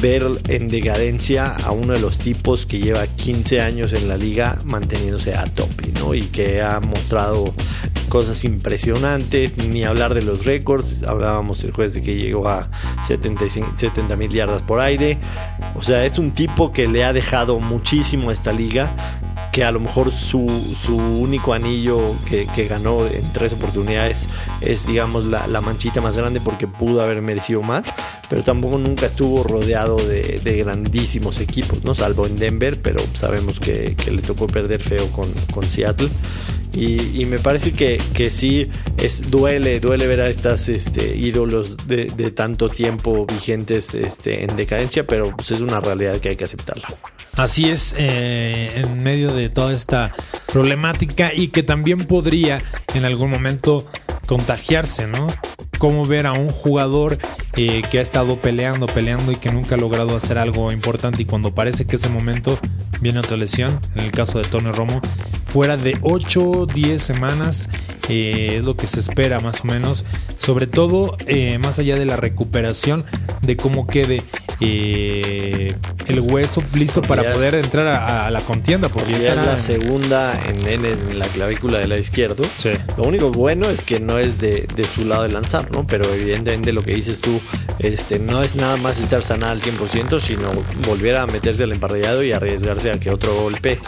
ver 0.00 0.24
en 0.48 0.68
decadencia 0.68 1.54
a 1.54 1.72
uno 1.72 1.94
de 1.94 2.00
los 2.00 2.18
tipos 2.18 2.66
que 2.66 2.78
lleva 2.78 3.06
15 3.06 3.60
años 3.60 3.92
en 3.92 4.08
la 4.08 4.16
liga 4.16 4.60
manteniéndose 4.64 5.34
a 5.34 5.44
tope, 5.44 5.92
¿no? 5.98 6.14
Y 6.14 6.22
que 6.22 6.60
ha 6.60 6.80
mostrado 6.80 7.54
cosas 8.08 8.44
impresionantes, 8.44 9.56
ni 9.58 9.84
hablar 9.84 10.14
de 10.14 10.22
los 10.22 10.44
récords, 10.44 11.02
hablábamos 11.02 11.62
el 11.64 11.72
jueves 11.72 11.94
de 11.94 12.02
que 12.02 12.16
llegó 12.16 12.48
a 12.48 12.70
70 13.06 13.37
mil 14.16 14.30
yardas 14.30 14.62
por 14.62 14.80
aire, 14.80 15.18
o 15.74 15.82
sea, 15.82 16.04
es 16.04 16.18
un 16.18 16.32
tipo 16.32 16.72
que 16.72 16.88
le 16.88 17.04
ha 17.04 17.12
dejado 17.12 17.60
muchísimo 17.60 18.30
a 18.30 18.32
esta 18.32 18.52
liga, 18.52 18.90
que 19.52 19.64
a 19.64 19.72
lo 19.72 19.80
mejor 19.80 20.12
su, 20.12 20.38
único 20.96 21.52
anillo 21.52 22.14
que, 22.28 22.46
ganó 22.68 23.06
en 23.06 23.32
tres 23.32 23.52
oportunidades 23.54 24.28
es, 24.60 24.86
digamos, 24.86 25.24
la, 25.24 25.60
manchita 25.60 26.00
más 26.00 26.16
grande 26.16 26.40
porque 26.40 26.66
pudo 26.66 27.02
haber 27.02 27.22
merecido 27.22 27.62
más, 27.62 27.84
pero 28.28 28.42
tampoco 28.42 28.78
nunca 28.78 29.06
estuvo 29.06 29.42
rodeado 29.42 29.96
de, 29.96 30.62
grandísimos 30.64 31.40
equipos, 31.40 31.84
¿no? 31.84 31.94
Salvo 31.94 32.26
en 32.26 32.38
Denver, 32.38 32.80
pero 32.80 33.00
sabemos 33.14 33.58
que, 33.58 33.96
le 34.10 34.22
tocó 34.22 34.46
perder 34.46 34.82
feo 34.82 35.06
con, 35.12 35.28
con 35.52 35.64
Seattle. 35.64 36.08
Y, 36.72 37.24
me 37.26 37.38
parece 37.38 37.72
que, 37.72 38.00
que, 38.14 38.30
sí 38.30 38.68
es, 38.98 39.30
duele, 39.30 39.80
duele 39.80 40.06
ver 40.06 40.20
a 40.20 40.28
estas 40.28 40.68
este, 40.68 41.16
ídolos 41.16 41.76
de, 41.88 42.06
tanto 42.30 42.68
tiempo 42.68 43.26
vigentes 43.26 43.94
este, 43.94 44.44
en 44.44 44.56
decadencia, 44.56 45.06
pero 45.06 45.34
pues 45.34 45.50
es 45.50 45.60
una 45.60 45.80
realidad 45.80 46.18
que 46.18 46.30
hay 46.30 46.36
que 46.36 46.44
aceptarla. 46.44 46.88
Así 47.36 47.68
es, 47.68 47.94
eh, 47.98 48.70
en 48.76 49.02
medio 49.02 49.32
de 49.32 49.48
toda 49.48 49.72
esta 49.72 50.12
problemática 50.52 51.30
y 51.34 51.48
que 51.48 51.62
también 51.62 52.06
podría 52.06 52.60
en 52.94 53.04
algún 53.04 53.30
momento 53.30 53.86
contagiarse, 54.26 55.06
¿no? 55.06 55.28
Cómo 55.78 56.04
ver 56.04 56.26
a 56.26 56.32
un 56.32 56.50
jugador 56.50 57.18
eh, 57.54 57.82
que 57.90 57.98
ha 57.98 58.02
estado 58.02 58.36
peleando, 58.36 58.86
peleando 58.86 59.32
y 59.32 59.36
que 59.36 59.50
nunca 59.50 59.76
ha 59.76 59.78
logrado 59.78 60.16
hacer 60.16 60.38
algo 60.38 60.70
importante 60.72 61.22
y 61.22 61.24
cuando 61.24 61.54
parece 61.54 61.86
que 61.86 61.96
ese 61.96 62.08
momento 62.08 62.58
viene 63.00 63.20
otra 63.20 63.36
lesión, 63.36 63.78
en 63.94 64.04
el 64.04 64.10
caso 64.10 64.38
de 64.38 64.44
Tony 64.44 64.70
Romo, 64.72 65.00
fuera 65.46 65.76
de 65.76 65.98
8 66.02 66.66
10 66.72 67.02
semanas 67.02 67.68
eh, 68.08 68.56
es 68.58 68.64
lo 68.64 68.76
que 68.76 68.86
se 68.86 69.00
espera 69.00 69.40
más 69.40 69.60
o 69.62 69.64
menos, 69.64 70.04
sobre 70.38 70.66
todo 70.66 71.16
más 71.60 71.78
allá 71.78 71.96
de 71.96 72.06
la 72.06 72.16
recuperación, 72.16 73.04
de 73.42 73.56
cómo 73.56 73.86
quede 73.86 74.22
eh, 74.60 75.72
el 76.08 76.20
hueso 76.20 76.62
listo 76.74 77.00
para 77.00 77.32
poder 77.32 77.54
entrar 77.54 77.86
a, 77.86 78.30
la 78.30 78.40
contienda. 78.40 78.88
Porque 78.88 79.12
ya, 79.12 79.34
es 79.34 79.36
la 79.36 79.58
segunda 79.58 80.38
en, 80.48 80.84
en, 80.84 81.18
la 81.18 81.26
clavícula 81.26 81.78
de 81.78 81.86
la 81.86 81.98
izquierdo. 81.98 82.44
Lo 82.96 83.04
único 83.04 83.30
bueno 83.30 83.70
es 83.70 83.82
que 83.82 84.00
no 84.00 84.18
es 84.18 84.40
de, 84.40 84.66
su 84.92 85.04
lado 85.04 85.22
de 85.24 85.30
lanzar, 85.30 85.70
¿no? 85.70 85.86
Pero 85.86 86.12
evidentemente 86.12 86.72
lo 86.72 86.82
que 86.82 86.94
dices 86.94 87.20
tú 87.20 87.40
este, 87.78 88.18
no 88.18 88.42
es 88.42 88.56
nada 88.56 88.76
más 88.76 89.00
estar 89.00 89.22
sanada 89.22 89.52
al 89.52 89.60
100%, 89.60 90.20
sino 90.20 90.50
volver 90.86 91.16
a 91.16 91.26
meterse 91.26 91.62
al 91.62 91.72
emparrillado 91.72 92.22
y 92.22 92.32
arriesgarse 92.32 92.90
a 92.90 92.98
que 92.98 93.10
otro 93.10 93.34
golpe 93.34 93.78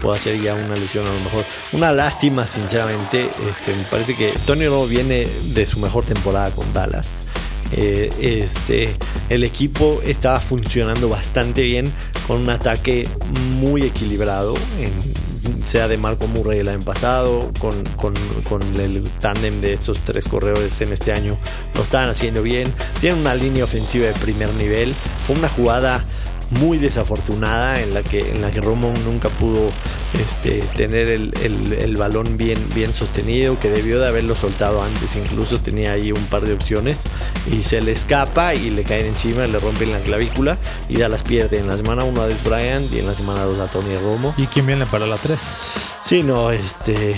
pueda 0.00 0.18
ser 0.18 0.40
ya 0.40 0.54
una 0.54 0.76
lesión 0.76 1.06
a 1.06 1.12
lo 1.12 1.20
mejor. 1.20 1.44
Una 1.72 1.92
lástima, 1.92 2.46
sinceramente. 2.46 3.28
Este, 3.50 3.74
me 3.74 3.84
parece 3.84 4.16
que 4.16 4.32
Tony 4.46 4.66
Romo 4.66 4.86
viene 4.86 5.26
de 5.26 5.66
su 5.66 5.78
mejor 5.78 6.04
temporada 6.04 6.50
con 6.50 6.72
Dallas. 6.72 7.24
Eh, 7.72 8.10
este, 8.20 8.96
el 9.28 9.44
equipo 9.44 10.00
estaba 10.04 10.40
funcionando 10.40 11.08
bastante 11.08 11.62
bien 11.62 11.90
con 12.26 12.40
un 12.40 12.50
ataque 12.50 13.08
muy 13.60 13.82
equilibrado, 13.82 14.54
sea 15.66 15.86
de 15.86 15.96
Marco 15.96 16.26
Murray 16.26 16.58
el 16.58 16.68
año 16.68 16.82
pasado, 16.82 17.52
con, 17.60 17.84
con, 17.96 18.14
con 18.48 18.62
el 18.80 19.02
tándem 19.20 19.60
de 19.60 19.72
estos 19.72 20.00
tres 20.00 20.26
corredores 20.26 20.80
en 20.80 20.92
este 20.92 21.12
año, 21.12 21.38
lo 21.74 21.82
estaban 21.82 22.08
haciendo 22.08 22.42
bien. 22.42 22.72
Tienen 23.00 23.20
una 23.20 23.34
línea 23.34 23.64
ofensiva 23.64 24.06
de 24.06 24.14
primer 24.14 24.52
nivel. 24.54 24.94
Fue 25.26 25.36
una 25.36 25.48
jugada 25.48 26.04
muy 26.50 26.78
desafortunada 26.78 27.80
en 27.80 27.94
la 27.94 28.02
que, 28.02 28.20
en 28.30 28.42
la 28.42 28.50
que 28.50 28.60
Romo 28.60 28.92
nunca 29.04 29.28
pudo 29.28 29.70
este, 30.18 30.60
tener 30.76 31.08
el, 31.08 31.32
el, 31.42 31.96
balón 31.96 32.36
bien, 32.36 32.58
bien 32.74 32.92
sostenido, 32.92 33.58
que 33.58 33.70
debió 33.70 34.00
de 34.00 34.08
haberlo 34.08 34.34
soltado 34.34 34.82
antes, 34.82 35.14
incluso 35.16 35.58
tenía 35.58 35.92
ahí 35.92 36.12
un 36.12 36.24
par 36.26 36.42
de 36.42 36.52
opciones 36.52 36.98
y 37.50 37.62
se 37.62 37.80
le 37.80 37.92
escapa 37.92 38.54
y 38.54 38.70
le 38.70 38.82
caen 38.82 39.06
encima, 39.06 39.46
le 39.46 39.58
rompen 39.58 39.92
la 39.92 40.00
clavícula 40.00 40.58
y 40.88 40.98
da 40.98 41.08
las 41.08 41.22
pierde 41.22 41.58
en 41.58 41.68
la 41.68 41.76
semana 41.76 42.04
1 42.04 42.20
a 42.20 42.26
Des 42.26 42.42
Bryant 42.42 42.92
y 42.92 42.98
en 42.98 43.06
la 43.06 43.14
semana 43.14 43.44
2 43.44 43.60
a 43.60 43.66
Tony 43.68 43.96
Romo. 43.96 44.34
¿Y 44.36 44.46
quién 44.46 44.66
viene 44.66 44.86
para 44.86 45.06
la 45.06 45.16
3? 45.16 45.40
Sí, 46.02 46.22
no, 46.22 46.50
este, 46.50 47.14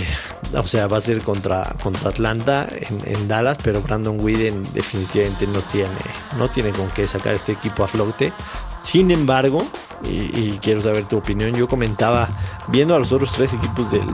o 0.55 0.67
sea, 0.67 0.87
va 0.87 0.99
a 0.99 1.01
ser 1.01 1.23
contra, 1.23 1.75
contra 1.83 2.11
Atlanta 2.11 2.69
en, 2.71 3.01
en, 3.07 3.29
Dallas, 3.29 3.59
pero 3.63 3.81
Brandon 3.81 4.21
Whedon 4.21 4.67
definitivamente 4.75 5.47
no 5.47 5.61
tiene, 5.61 5.89
no 6.37 6.49
tiene 6.49 6.73
con 6.73 6.89
qué 6.89 7.07
sacar 7.07 7.35
este 7.35 7.53
equipo 7.53 7.85
a 7.85 7.89
flote. 7.89 8.33
Sin 8.83 9.11
embargo, 9.11 9.65
y, 10.05 10.59
quiero 10.61 10.81
saber 10.81 11.05
tu 11.05 11.19
opinión. 11.19 11.55
Yo 11.55 11.69
comentaba, 11.69 12.29
viendo 12.69 12.95
a 12.95 12.99
los 12.99 13.13
otros 13.13 13.33
tres 13.33 13.53
equipos 13.55 13.91
del, 13.91 14.05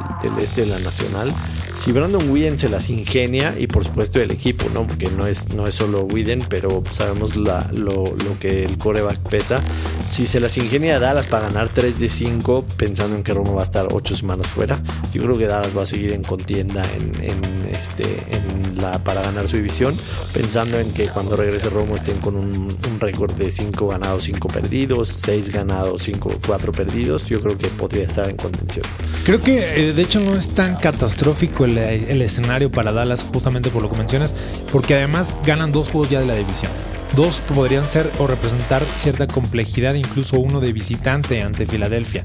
este 0.40 0.62
de 0.62 0.66
la 0.66 0.78
Nacional, 0.78 1.32
si 1.74 1.92
Brandon 1.92 2.30
Whedon 2.30 2.58
se 2.58 2.68
las 2.68 2.90
ingenia, 2.90 3.54
y 3.58 3.66
por 3.66 3.84
supuesto 3.84 4.20
el 4.20 4.30
equipo, 4.30 4.66
¿no? 4.72 4.86
Porque 4.86 5.10
no 5.10 5.26
es, 5.26 5.48
no 5.54 5.66
es 5.66 5.74
solo 5.74 6.02
Whedon, 6.02 6.40
pero 6.48 6.82
sabemos 6.90 7.36
la, 7.36 7.66
lo, 7.72 8.04
que 8.40 8.64
el 8.64 8.78
coreback 8.78 9.18
pesa. 9.28 9.62
Si 10.06 10.26
se 10.26 10.40
las 10.40 10.56
ingenia 10.56 10.98
Dallas 10.98 11.26
para 11.26 11.48
ganar 11.48 11.68
3 11.68 11.98
de 11.98 12.08
5, 12.08 12.64
pensando 12.76 13.16
en 13.16 13.22
que 13.22 13.34
Romo 13.34 13.54
va 13.54 13.62
a 13.62 13.64
estar 13.64 13.88
8 13.90 14.16
semanas 14.16 14.48
fuera, 14.48 14.78
yo 15.12 15.22
creo 15.22 15.38
que 15.38 15.46
Dallas 15.46 15.76
va 15.76 15.82
a 15.82 15.86
seguir 15.86 16.12
en 16.12 16.22
contienda 16.22 16.82
en, 16.94 17.68
este, 17.70 18.04
en 18.30 18.67
la, 18.78 18.98
para 18.98 19.22
ganar 19.22 19.48
su 19.48 19.56
división, 19.56 19.96
pensando 20.32 20.78
en 20.78 20.90
que 20.92 21.08
cuando 21.08 21.36
regrese 21.36 21.70
Romo 21.70 21.96
estén 21.96 22.18
con 22.20 22.36
un, 22.36 22.76
un 22.90 23.00
récord 23.00 23.32
de 23.32 23.50
5 23.50 23.86
ganados, 23.88 24.24
5 24.24 24.48
perdidos, 24.48 25.08
6 25.24 25.50
ganados 25.50 26.02
5 26.02 26.28
o 26.28 26.40
4 26.46 26.72
perdidos, 26.72 27.26
yo 27.26 27.40
creo 27.40 27.56
que 27.56 27.68
podría 27.68 28.04
estar 28.04 28.28
en 28.28 28.36
contención. 28.36 28.84
Creo 29.24 29.42
que 29.42 29.58
eh, 29.58 29.92
de 29.92 30.02
hecho 30.02 30.20
no 30.20 30.34
es 30.34 30.48
tan 30.48 30.76
catastrófico 30.76 31.64
el, 31.64 31.76
escenario 31.78 32.70
para 32.70 32.92
Dallas, 32.92 33.24
justamente 33.32 33.70
por 33.70 33.82
lo 33.82 33.90
que 33.90 33.98
mencionas, 33.98 34.34
porque 34.72 34.94
además 34.94 35.34
ganan 35.44 35.72
dos 35.72 35.90
juegos 35.90 36.10
ya 36.10 36.20
de 36.20 36.26
la 36.26 36.34
división. 36.34 36.72
Dos 37.16 37.40
que 37.40 37.54
podrían 37.54 37.84
ser 37.84 38.10
o 38.18 38.26
representar 38.26 38.84
cierta 38.96 39.26
complejidad, 39.26 39.94
incluso 39.94 40.38
uno 40.38 40.60
de 40.60 40.72
visitante 40.72 41.42
ante 41.42 41.66
Filadelfia. 41.66 42.24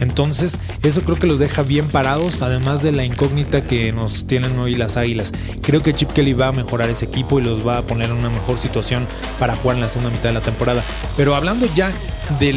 Entonces, 0.00 0.58
eso 0.82 1.02
creo 1.02 1.16
que 1.16 1.26
los 1.26 1.38
deja 1.38 1.62
bien 1.62 1.88
parados, 1.88 2.42
además 2.42 2.82
de 2.82 2.92
la 2.92 3.04
incógnita 3.04 3.64
que 3.64 3.92
nos 3.92 4.26
tienen 4.26 4.58
hoy 4.58 4.74
las 4.74 4.96
Águilas. 4.96 5.32
Creo 5.62 5.82
que 5.82 5.94
Chip 5.94 6.12
Kelly 6.12 6.32
va 6.32 6.48
a 6.48 6.52
mejorar 6.52 6.88
ese 6.88 7.06
equipo 7.06 7.38
y 7.40 7.44
los 7.44 7.66
va 7.66 7.78
a 7.78 7.82
poner 7.82 8.10
en 8.10 8.16
una 8.16 8.30
mejor 8.30 8.58
situación 8.58 9.06
para 9.38 9.56
jugar 9.56 9.76
en 9.76 9.82
la 9.82 9.88
segunda 9.88 10.10
mitad 10.10 10.28
de 10.30 10.34
la 10.34 10.40
temporada. 10.40 10.82
Pero 11.16 11.34
hablando 11.34 11.66
ya 11.74 11.92
de, 12.38 12.52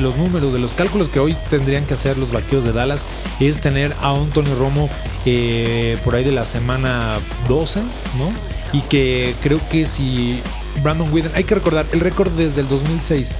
los 0.00 0.16
números, 0.16 0.52
de 0.52 0.58
los 0.58 0.72
cálculos 0.72 1.08
que 1.08 1.20
hoy 1.20 1.36
tendrían 1.50 1.84
que 1.84 1.94
hacer 1.94 2.16
los 2.16 2.32
vaqueros 2.32 2.64
de 2.64 2.72
Dallas, 2.72 3.04
es 3.40 3.60
tener 3.60 3.94
a 4.00 4.10
Antonio 4.10 4.54
Romo 4.56 4.88
eh, 5.26 5.98
por 6.04 6.14
ahí 6.14 6.24
de 6.24 6.32
la 6.32 6.44
semana 6.44 7.18
12, 7.48 7.80
¿no? 7.80 8.32
Y 8.72 8.82
que 8.82 9.34
creo 9.42 9.60
que 9.70 9.86
si 9.86 10.40
Brandon 10.82 11.12
Whedon, 11.12 11.32
hay 11.34 11.44
que 11.44 11.56
recordar, 11.56 11.86
el 11.92 12.00
récord 12.00 12.30
desde 12.30 12.60
el 12.60 12.68
2006 12.68 13.32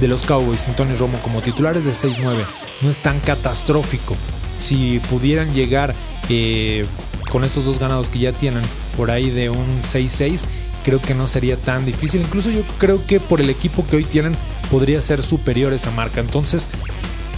de 0.00 0.08
los 0.08 0.22
Cowboys, 0.22 0.68
Antonio 0.68 0.96
Romo 0.96 1.18
como 1.22 1.40
titulares 1.40 1.84
de 1.84 1.92
6-9, 1.92 2.44
no 2.82 2.90
es 2.90 2.98
tan 2.98 3.20
catastrófico. 3.20 4.16
Si 4.58 5.00
pudieran 5.10 5.52
llegar 5.54 5.94
eh, 6.28 6.84
con 7.30 7.44
estos 7.44 7.64
dos 7.64 7.78
ganados 7.78 8.10
que 8.10 8.18
ya 8.18 8.32
tienen 8.32 8.62
por 8.96 9.10
ahí 9.10 9.30
de 9.30 9.50
un 9.50 9.82
6-6, 9.82 10.42
creo 10.84 11.00
que 11.00 11.14
no 11.14 11.28
sería 11.28 11.56
tan 11.56 11.84
difícil. 11.84 12.20
Incluso 12.20 12.50
yo 12.50 12.62
creo 12.78 13.04
que 13.06 13.20
por 13.20 13.40
el 13.40 13.50
equipo 13.50 13.86
que 13.86 13.96
hoy 13.96 14.04
tienen 14.04 14.34
podría 14.70 15.00
ser 15.00 15.22
superior 15.22 15.72
esa 15.72 15.90
marca. 15.90 16.20
Entonces, 16.20 16.68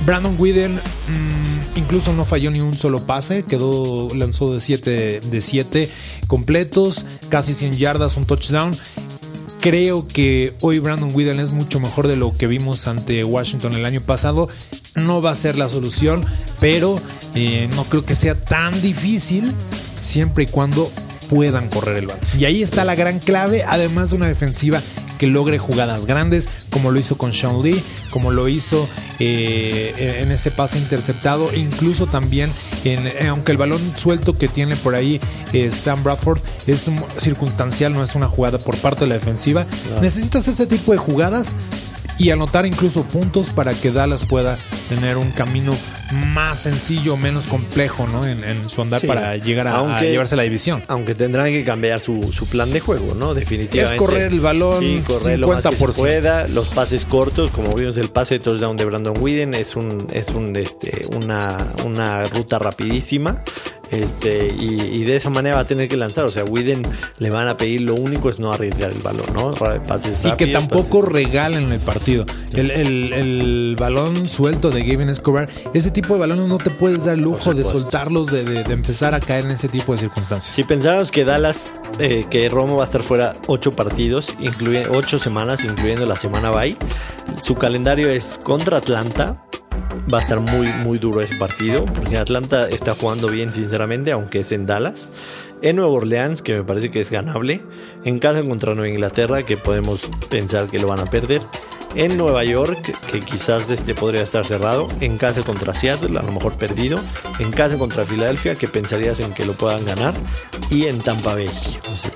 Brandon 0.07 0.35
Whedon 0.39 0.75
mm, 0.75 1.79
incluso 1.79 2.13
no 2.13 2.25
falló 2.25 2.51
ni 2.51 2.61
un 2.61 2.75
solo 2.75 3.05
pase, 3.05 3.45
quedó 3.45 4.09
lanzó 4.15 4.53
de 4.55 4.61
7 4.61 5.21
de 5.21 5.43
7 5.43 5.91
completos, 6.27 7.07
casi 7.29 7.55
100 7.55 7.77
yardas, 7.77 8.17
un 8.17 8.25
touchdown. 8.25 8.75
Creo 9.61 10.09
que 10.09 10.55
hoy 10.63 10.79
Brandon 10.79 11.15
Whedon 11.15 11.39
es 11.39 11.53
mucho 11.53 11.81
mejor 11.81 12.09
de 12.09 12.17
lo 12.17 12.33
que 12.33 12.47
vimos 12.47 12.89
ante 12.89 13.23
Washington 13.25 13.75
el 13.75 13.85
año 13.85 14.01
pasado. 14.01 14.49
No 14.97 15.21
va 15.21 15.33
a 15.33 15.35
ser 15.35 15.59
la 15.59 15.69
solución, 15.69 16.25
pero 16.61 16.99
eh, 17.35 17.69
no 17.77 17.85
creo 17.85 18.03
que 18.03 18.15
sea 18.15 18.35
tan 18.35 18.81
difícil 18.81 19.55
siempre 20.01 20.45
y 20.45 20.47
cuando 20.47 20.91
puedan 21.29 21.69
correr 21.69 21.99
el 21.99 22.07
balón. 22.07 22.23
Y 22.39 22.47
ahí 22.47 22.63
está 22.63 22.87
la 22.87 22.95
gran 22.95 23.19
clave, 23.19 23.63
además 23.63 24.11
de 24.11 24.17
una 24.17 24.29
defensiva 24.29 24.81
que 25.21 25.27
logre 25.27 25.59
jugadas 25.59 26.07
grandes, 26.07 26.49
como 26.71 26.91
lo 26.91 26.99
hizo 26.99 27.19
con 27.19 27.35
Sean 27.35 27.63
Lee, 27.63 27.81
como 28.09 28.31
lo 28.31 28.49
hizo 28.49 28.89
eh, 29.19 30.19
en 30.23 30.33
ese 30.33 30.51
pase 30.51 30.79
interceptado, 30.79 31.55
incluso 31.55 32.07
también, 32.07 32.51
en, 32.87 33.07
eh, 33.07 33.27
aunque 33.29 33.53
el 33.53 33.59
balón 33.59 33.81
suelto 33.97 34.33
que 34.33 34.49
tiene 34.49 34.77
por 34.77 34.95
ahí 34.95 35.21
eh, 35.53 35.71
Sam 35.73 36.03
Bradford 36.03 36.41
es 36.67 36.89
circunstancial, 37.19 37.93
no 37.93 38.03
es 38.03 38.15
una 38.15 38.29
jugada 38.29 38.59
por 38.59 38.79
parte 38.79 39.01
de 39.01 39.09
la 39.09 39.15
defensiva. 39.17 39.67
Necesitas 40.01 40.49
ese 40.49 40.67
tipo 40.67 40.93
de 40.93 40.99
jugadas 40.99 41.55
y 42.17 42.31
anotar 42.31 42.65
incluso 42.65 43.03
puntos 43.03 43.51
para 43.51 43.75
que 43.75 43.93
Dallas 43.93 44.25
pueda 44.25 44.57
tener 44.89 45.19
un 45.19 45.33
camino 45.33 45.75
más 46.13 46.61
sencillo, 46.61 47.17
menos 47.17 47.47
complejo 47.47 48.07
¿no? 48.07 48.27
en, 48.27 48.41
su 48.69 48.83
andar 48.83 49.03
para 49.07 49.37
llegar 49.37 49.69
a, 49.69 50.01
llevarse 50.01 50.37
la 50.37 50.43
división. 50.43 50.83
Aunque 50.89 51.15
tendrán 51.15 51.47
que 51.47 51.65
cambiar 51.65 52.01
su, 52.01 52.21
plan 52.51 52.73
de 52.73 52.81
juego, 52.81 53.15
¿no? 53.15 53.35
Definitivamente. 53.35 53.95
Es 53.95 54.01
correr 54.01 54.33
el 54.33 54.41
balón 54.41 54.81
sí, 54.81 55.03
correr 55.07 55.39
50%. 55.39 55.87
Lo 55.87 55.93
pueda, 55.93 56.49
los 56.49 56.69
pases 56.69 57.05
cortos, 57.05 57.51
como 57.51 57.73
vimos 57.75 57.97
el 57.97 58.11
pase 58.11 58.39
de 58.39 58.45
touchdown 58.45 58.77
de 58.77 58.85
Brandon 58.85 59.17
Whedon, 59.19 59.55
es 59.55 59.77
un, 59.77 60.07
es 60.13 60.31
un 60.31 60.57
este, 60.57 61.07
una, 61.17 61.73
una 61.85 62.25
ruta 62.25 62.59
rapidísima. 62.59 63.43
Este, 63.91 64.55
y, 64.57 65.05
de 65.05 65.17
esa 65.17 65.31
manera 65.31 65.57
va 65.57 65.63
a 65.63 65.67
tener 65.67 65.89
que 65.89 65.97
lanzar. 65.97 66.25
O 66.25 66.31
sea, 66.31 66.45
Widen 66.45 66.83
le 67.19 67.31
van 67.31 67.49
a 67.49 67.57
pedir 67.57 67.81
lo 67.81 67.95
único 67.95 68.31
es 68.31 68.39
no 68.39 68.53
arriesgar 68.53 68.93
el 68.93 69.01
balón, 69.01 69.27
¿no? 69.35 69.53
Pases 69.53 70.25
y 70.25 70.31
que 70.33 70.49
tampoco 70.49 71.03
regalen 71.03 71.73
el 71.73 71.81
partido. 71.81 72.25
El, 72.53 73.77
balón 73.79 74.29
suelto 74.29 74.71
de 74.71 74.83
Gavin 74.83 75.09
Escobar, 75.09 75.49
ese 75.73 75.91
tipo 75.91 76.15
de 76.15 76.21
balones 76.21 76.47
no 76.47 76.59
te 76.59 76.71
puedes 76.71 77.05
dar 77.05 77.15
el 77.15 77.23
lujo 77.23 77.55
de 77.55 77.65
soltarlos, 77.65 78.31
de, 78.31 78.61
empezar 78.69 79.15
a 79.15 79.21
caer 79.21 79.45
en 79.45 79.53
ese 79.53 79.69
tipo 79.69 79.93
de 79.93 79.99
circunstancias. 79.99 80.55
Si 80.55 80.65
pensáramos 80.65 81.11
que 81.11 81.25
Dallas, 81.25 81.73
eh, 81.99 82.27
que 82.29 82.49
Romo 82.49 82.77
va 82.77 82.85
a 82.85 82.87
estar 82.87 83.03
fuera 83.03 83.33
ocho 83.47 83.73
partidos, 83.73 84.35
incluyendo 84.39 84.93
ocho 84.93 85.19
semanas, 85.19 85.65
incluyendo 85.65 86.07
la 86.07 86.17
semana 86.17 86.51
bye, 86.51 86.77
su 87.43 87.55
calendario 87.55 88.11
es 88.11 88.39
contra 88.43 88.79
Atlanta, 88.79 89.43
va 90.13 90.19
a 90.19 90.21
estar 90.23 90.41
muy, 90.41 90.67
muy 90.85 90.99
duro 90.99 91.21
ese 91.21 91.37
partido, 91.37 91.85
porque 91.85 92.19
Atlanta 92.19 92.69
está 92.69 92.95
jugando 92.95 93.29
bien, 93.29 93.53
sinceramente, 93.53 94.13
aunque 94.13 94.41
es 94.41 94.53
en 94.53 94.67
Dallas. 94.67 95.11
En 95.63 95.77
Nueva 95.77 95.93
Orleans, 95.93 96.43
que 96.43 96.55
me 96.57 96.65
parece 96.65 96.91
que 96.91 97.01
es 97.01 97.11
ganable. 97.11 97.61
En 98.05 98.19
casa 98.19 98.43
contra 98.43 98.75
Nueva 98.75 98.89
Inglaterra, 98.89 99.45
que 99.45 99.57
podemos 99.57 100.03
pensar 100.29 100.69
que 100.69 100.79
lo 100.79 100.89
van 100.89 101.01
a 101.01 101.07
perder 101.07 101.43
en 101.95 102.17
Nueva 102.17 102.45
York, 102.45 102.97
que 103.11 103.21
quizás 103.21 103.71
este 103.71 103.95
podría 103.95 104.23
estar 104.23 104.45
cerrado, 104.45 104.89
en 105.01 105.19
casa 105.19 105.43
contra 105.43 105.75
Seattle, 105.75 106.19
a 106.19 106.23
lo 106.23 106.33
mejor 106.33 106.57
perdido, 106.57 107.01
en 107.39 107.51
casa 107.51 107.79
contra 107.79 108.05
Filadelfia, 108.05 108.55
que 108.55 108.69
pensarías 108.69 109.21
en 109.21 109.33
que 109.33 109.45
lo 109.45 109.55
puedan 109.55 109.85
ganar, 109.85 110.15
y 110.71 110.87
en 110.87 111.01
Tampa 111.01 111.35
Bay, 111.35 111.51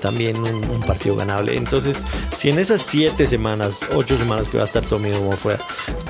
también 0.01 0.37
un, 0.37 0.79
partido 0.85 1.15
ganable. 1.15 1.57
Entonces, 1.57 2.05
si 2.35 2.49
en 2.49 2.59
esas 2.59 2.81
7 2.81 3.25
semanas, 3.25 3.81
8 3.95 4.19
semanas 4.19 4.49
que 4.49 4.57
va 4.57 4.63
a 4.63 4.67
estar 4.67 4.85
Tony 4.85 5.11
Romo 5.11 5.31
fuera, 5.33 5.59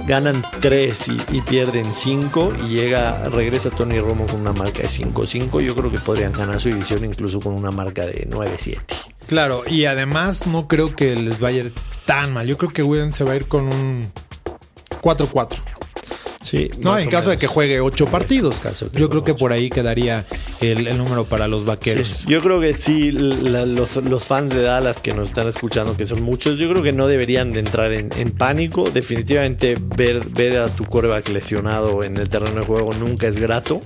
ganan 0.05 0.45
3 0.60 1.07
y, 1.31 1.41
pierden 1.41 1.93
5 1.93 2.53
y 2.65 2.69
llega, 2.69 3.29
regresa 3.29 3.69
Tony 3.69 4.00
Romo 4.00 4.25
con 4.25 4.41
una 4.41 4.53
marca 4.53 4.81
de 4.81 4.89
5-5, 4.89 5.62
yo 5.62 5.75
creo 5.75 5.91
que 5.91 6.00
podrían 6.00 6.34
ganar 6.34 6.60
su 6.60 6.69
división 6.69 7.05
incluso 7.05 7.39
con 7.39 7.53
una 7.53 7.72
marca 7.72 8.05
de 8.05 8.27
9-7. 8.29 9.14
Claro, 9.27 9.63
y 9.67 9.86
además 9.86 10.48
no 10.48 10.67
creo 10.67 10.96
que 10.96 11.15
les 11.15 11.39
vaya 11.39 11.65
tan 12.05 12.34
mal. 12.34 12.48
Yo 12.48 12.58
creo 12.58 12.72
que 12.72 12.84
Williams 12.84 13.15
se 13.15 13.24
va 13.24 13.34
a 13.34 13.36
ir 13.36 13.48
con 13.48 13.67
un 13.67 14.12
4-4. 15.01 15.62
Sí, 16.46 16.70
no, 16.79 16.96
en 16.96 17.10
caso 17.10 17.32
de 17.32 17.38
que 17.38 17.48
juegue 17.48 17.79
ocho 17.79 18.05
partidos. 18.05 18.60
Caso 18.60 18.91
yo 18.94 19.10
creo 19.10 19.24
que 19.24 19.34
por 19.34 19.51
ahí 19.51 19.72
quedaría 19.72 20.27
el, 20.62 20.96
número 20.96 21.25
para 21.25 21.48
los 21.48 21.65
vaqueros. 21.65 22.24
yo 22.27 22.39
creo 22.41 22.62
que 22.62 22.75
sí, 22.75 23.10
los, 23.12 24.25
fans 24.25 24.53
de 24.53 24.62
Dallas 24.62 25.01
que 25.01 25.15
nos 25.15 25.29
están 25.29 25.48
escuchando, 25.48 25.98
que 25.98 26.05
son 26.05 26.22
muchos, 26.22 26.60
yo 26.60 26.70
creo 26.70 26.84
que 26.84 26.91
no 26.91 27.08
deberían 27.08 27.50
de 27.50 27.62
entrar 27.62 27.91
en, 27.94 28.12
pánico. 28.38 28.91
Definitivamente 28.91 29.75
ver, 29.79 30.24
ver 30.29 30.60
a 30.60 30.67
tu 30.70 30.86
coreback 30.86 31.29
lesionado 31.29 32.03
en 32.03 32.15
el 32.17 32.29
terreno 32.29 32.60
de 32.60 32.65
juego 32.65 32.94
nunca 32.94 33.27
es 33.27 33.38
grato. 33.38 33.82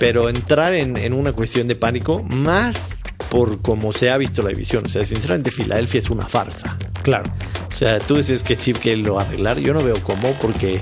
Pero 0.00 0.28
entrar 0.28 0.74
en, 0.74 0.96
en 0.96 1.12
una 1.12 1.32
cuestión 1.32 1.68
de 1.68 1.76
pánico, 1.76 2.24
más 2.24 2.98
por 3.34 3.60
cómo 3.60 3.92
se 3.92 4.10
ha 4.10 4.16
visto 4.16 4.42
la 4.42 4.50
división. 4.50 4.84
O 4.86 4.88
sea, 4.88 5.04
sinceramente, 5.04 5.50
Filadelfia 5.50 5.98
es 5.98 6.08
una 6.08 6.24
farsa. 6.24 6.78
Claro. 7.02 7.24
O 7.68 7.72
sea, 7.72 7.98
tú 7.98 8.16
dices 8.16 8.44
que 8.44 8.56
Chip 8.56 8.78
Kelly 8.78 9.02
lo 9.02 9.14
va 9.14 9.22
a 9.22 9.24
arreglar. 9.24 9.58
Yo 9.58 9.74
no 9.74 9.82
veo 9.82 9.96
cómo, 10.04 10.34
porque, 10.40 10.80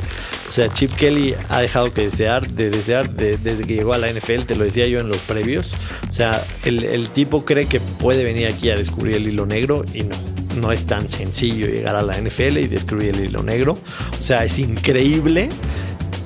o 0.51 0.53
sea, 0.53 0.71
Chip 0.71 0.93
Kelly 0.95 1.35
ha 1.49 1.63
dejado 1.63 1.95
que 1.95 2.03
desear, 2.03 2.47
de 2.47 2.69
desear 2.69 3.09
desde 3.09 3.65
que 3.65 3.75
llegó 3.75 3.95
a 3.95 3.99
la 3.99 4.13
NFL, 4.13 4.43
te 4.43 4.55
lo 4.55 4.65
decía 4.65 4.87
yo 4.87 5.01
en 5.01 5.09
los 5.09 5.17
previos. 5.17 5.71
O 6.11 6.13
sea, 6.13 6.45
el, 6.67 6.85
el 6.85 7.09
tipo 7.09 7.47
cree 7.47 7.65
que 7.65 7.81
puede 7.81 8.23
venir 8.23 8.47
aquí 8.49 8.69
a 8.69 8.77
descubrir 8.77 9.17
el 9.17 9.29
hilo 9.29 9.47
negro 9.47 9.83
y 9.95 10.03
no. 10.03 10.17
No 10.61 10.71
es 10.71 10.85
tan 10.85 11.09
sencillo 11.09 11.67
llegar 11.67 11.97
a 11.97 12.03
la 12.03 12.21
NFL 12.21 12.59
y 12.59 12.67
descubrir 12.67 13.15
el 13.15 13.25
hilo 13.25 13.43
negro. 13.43 13.79
O 14.21 14.23
sea, 14.23 14.45
es 14.45 14.59
increíble 14.59 15.49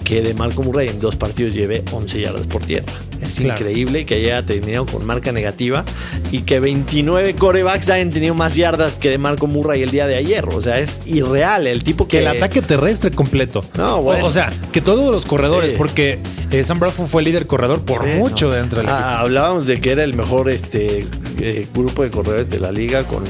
que 0.06 0.22
de 0.22 0.34
Marco 0.34 0.62
Murray 0.62 0.88
en 0.88 1.00
dos 1.00 1.16
partidos 1.16 1.52
lleve 1.52 1.82
11 1.90 2.20
yardas 2.20 2.46
por 2.46 2.64
tierra. 2.64 2.92
Es 3.20 3.40
increíble 3.40 4.06
que 4.06 4.14
haya 4.14 4.40
terminado 4.44 4.86
con 4.86 5.04
marca 5.04 5.32
negativa 5.32 5.84
y 6.30 6.42
que 6.42 6.60
29 6.60 7.34
corebacks 7.34 7.90
hayan 7.90 8.10
tenido 8.10 8.36
más 8.36 8.54
yardas 8.54 9.00
que 9.00 9.10
de 9.10 9.18
Marco 9.18 9.48
Murray 9.48 9.82
el 9.82 9.90
día 9.90 10.06
de 10.06 10.14
ayer. 10.14 10.44
O 10.48 10.62
sea, 10.62 10.78
es 10.78 11.00
irreal. 11.06 11.66
El 11.66 11.82
tipo 11.82 12.06
que. 12.06 12.20
el 12.20 12.28
ataque 12.28 12.62
terrestre 12.62 13.10
completo. 13.10 13.64
No, 13.76 14.00
bueno. 14.00 14.26
O, 14.26 14.30
sea, 14.30 14.52
que 14.70 14.80
todos 14.80 15.10
los 15.10 15.26
corredores, 15.26 15.72
porque 15.72 16.20
eh, 16.52 16.62
Sam 16.62 16.78
Bradford 16.78 17.08
fue 17.08 17.22
el 17.22 17.24
líder 17.24 17.48
corredor 17.48 17.84
por 17.84 18.06
mucho 18.06 18.50
dentro 18.50 18.78
del 18.78 18.88
ah, 18.88 19.20
Hablábamos 19.20 19.66
de 19.66 19.80
que 19.80 19.90
era 19.90 20.04
el 20.04 20.14
mejor 20.14 20.48
este 20.48 21.04
eh, 21.40 21.66
grupo 21.74 22.02
de 22.02 22.10
corredores 22.10 22.50
de 22.50 22.60
la 22.60 22.72
liga 22.72 23.04
con, 23.04 23.24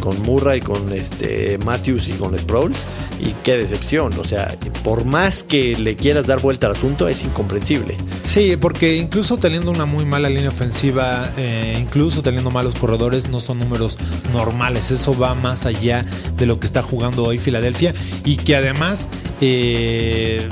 con, 0.00 0.22
Murray, 0.22 0.60
con 0.60 0.92
este 0.92 1.58
Matthews 1.64 2.08
y 2.08 2.12
con 2.12 2.36
Sproles. 2.38 2.86
Y 3.20 3.32
qué 3.42 3.56
decepción. 3.56 4.12
O 4.18 4.24
sea, 4.24 4.56
por 4.82 5.04
más 5.04 5.42
que 5.42 5.76
le 5.76 5.96
quieras 5.96 6.26
dar 6.26 6.40
vuelta 6.40 6.66
al 6.66 6.72
asunto, 6.72 7.08
es 7.08 7.22
incomprensible. 7.22 7.96
Sí, 8.24 8.56
porque 8.56 8.96
incluso 8.96 9.36
teniendo 9.36 9.70
una 9.70 9.86
muy 9.86 10.04
mala 10.04 10.28
línea 10.28 10.48
ofensiva, 10.48 11.32
eh, 11.36 11.76
incluso 11.80 12.22
teniendo 12.22 12.50
malos 12.50 12.74
corredores, 12.74 13.28
no 13.28 13.40
son 13.40 13.58
números 13.58 13.98
normales. 14.32 14.90
Eso 14.90 15.16
va 15.16 15.34
más 15.34 15.66
allá 15.66 16.04
de 16.36 16.46
lo 16.46 16.58
que 16.58 16.66
está 16.66 16.82
jugando 16.82 17.24
hoy 17.24 17.38
Filadelfia 17.38 17.94
y 18.24 18.36
que 18.36 18.56
además, 18.56 19.08
eh, 19.40 20.48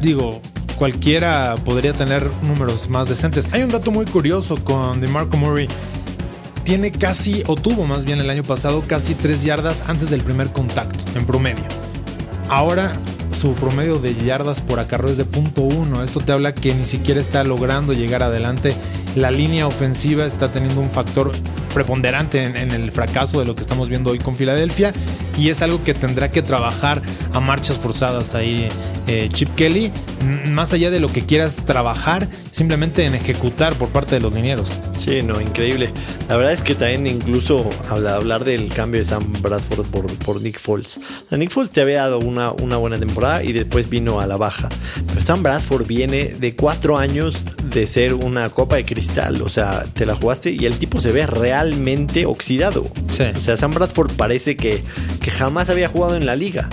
digo, 0.00 0.40
cualquiera 0.76 1.54
podría 1.64 1.92
tener 1.92 2.28
números 2.42 2.88
más 2.88 3.08
decentes. 3.08 3.48
Hay 3.52 3.62
un 3.62 3.70
dato 3.70 3.90
muy 3.90 4.04
curioso 4.06 4.56
con 4.56 5.00
DeMarco 5.00 5.36
Murray. 5.36 5.68
Tiene 6.66 6.90
casi, 6.90 7.44
o 7.46 7.54
tuvo 7.54 7.86
más 7.86 8.04
bien 8.04 8.18
el 8.18 8.28
año 8.28 8.42
pasado, 8.42 8.82
casi 8.84 9.14
3 9.14 9.44
yardas 9.44 9.84
antes 9.86 10.10
del 10.10 10.20
primer 10.20 10.48
contacto, 10.48 10.98
en 11.16 11.24
promedio. 11.24 11.62
Ahora 12.48 12.92
su 13.30 13.54
promedio 13.54 14.00
de 14.00 14.16
yardas 14.16 14.62
por 14.62 14.80
acarreo 14.80 15.12
es 15.12 15.16
de 15.16 15.24
punto 15.24 15.62
uno. 15.62 16.02
Esto 16.02 16.18
te 16.18 16.32
habla 16.32 16.56
que 16.56 16.74
ni 16.74 16.84
siquiera 16.84 17.20
está 17.20 17.44
logrando 17.44 17.92
llegar 17.92 18.24
adelante. 18.24 18.74
La 19.14 19.30
línea 19.30 19.68
ofensiva 19.68 20.26
está 20.26 20.50
teniendo 20.50 20.80
un 20.80 20.90
factor 20.90 21.30
preponderante 21.76 22.42
en, 22.42 22.70
el 22.70 22.90
fracaso 22.90 23.38
de 23.38 23.44
lo 23.44 23.54
que 23.54 23.60
estamos 23.60 23.90
viendo 23.90 24.10
hoy 24.10 24.18
con 24.18 24.34
Filadelfia 24.34 24.94
y 25.36 25.50
es 25.50 25.60
algo 25.60 25.82
que 25.82 25.92
tendrá 25.92 26.30
que 26.30 26.40
trabajar 26.40 27.02
a 27.34 27.40
marchas 27.40 27.76
forzadas 27.76 28.34
ahí 28.34 28.70
eh, 29.06 29.28
Chip 29.30 29.54
Kelly, 29.56 29.92
más 30.46 30.72
allá 30.72 30.90
de 30.90 31.00
lo 31.00 31.08
que 31.08 31.20
quieras 31.20 31.56
trabajar, 31.66 32.26
simplemente 32.50 33.04
en 33.04 33.14
ejecutar 33.14 33.74
por 33.74 33.90
parte 33.90 34.14
de 34.14 34.22
los 34.22 34.34
dineros. 34.34 34.72
Sí, 34.98 35.22
no, 35.22 35.38
increíble. 35.38 35.90
La 36.30 36.38
verdad 36.38 36.54
es 36.54 36.62
que 36.62 36.74
también 36.74 37.06
incluso 37.06 37.68
habla, 37.90 38.16
hablar 38.16 38.44
del 38.44 38.72
cambio 38.72 39.00
de 39.00 39.04
Sam 39.04 39.30
Bradford 39.42 39.86
por, 39.88 40.06
por 40.18 40.40
Nick 40.40 40.58
Foles. 40.58 40.98
Nick 41.30 41.50
Foles 41.50 41.70
te 41.70 41.82
había 41.82 41.98
dado 41.98 42.20
una, 42.20 42.52
una 42.52 42.78
buena 42.78 42.98
temporada 42.98 43.44
y 43.44 43.52
después 43.52 43.90
vino 43.90 44.18
a 44.20 44.26
la 44.26 44.38
baja. 44.38 44.70
Pero 45.06 45.20
Sam 45.20 45.42
Bradford 45.42 45.86
viene 45.86 46.30
de 46.30 46.56
cuatro 46.56 46.96
años 46.96 47.36
de 47.70 47.86
ser 47.86 48.14
una 48.14 48.48
copa 48.48 48.76
de 48.76 48.84
cristal. 48.84 49.42
O 49.42 49.48
sea, 49.48 49.84
te 49.92 50.06
la 50.06 50.16
jugaste 50.16 50.50
y 50.50 50.64
el 50.64 50.78
tipo 50.78 51.00
se 51.00 51.12
ve 51.12 51.26
oxidado. 52.26 52.86
O 53.10 53.40
sea, 53.40 53.56
Sam 53.56 53.74
Bradford 53.74 54.12
parece 54.12 54.56
que, 54.56 54.82
que 55.20 55.30
jamás 55.30 55.70
había 55.70 55.88
jugado 55.88 56.16
en 56.16 56.26
la 56.26 56.36
liga. 56.36 56.68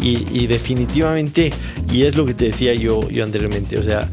Y, 0.00 0.46
definitivamente, 0.46 1.52
y 1.92 2.02
es 2.02 2.16
lo 2.16 2.26
que 2.26 2.34
te 2.34 2.44
decía 2.46 2.74
yo, 2.74 3.08
yo 3.08 3.24
anteriormente, 3.24 3.78
o 3.78 3.82
sea, 3.82 4.08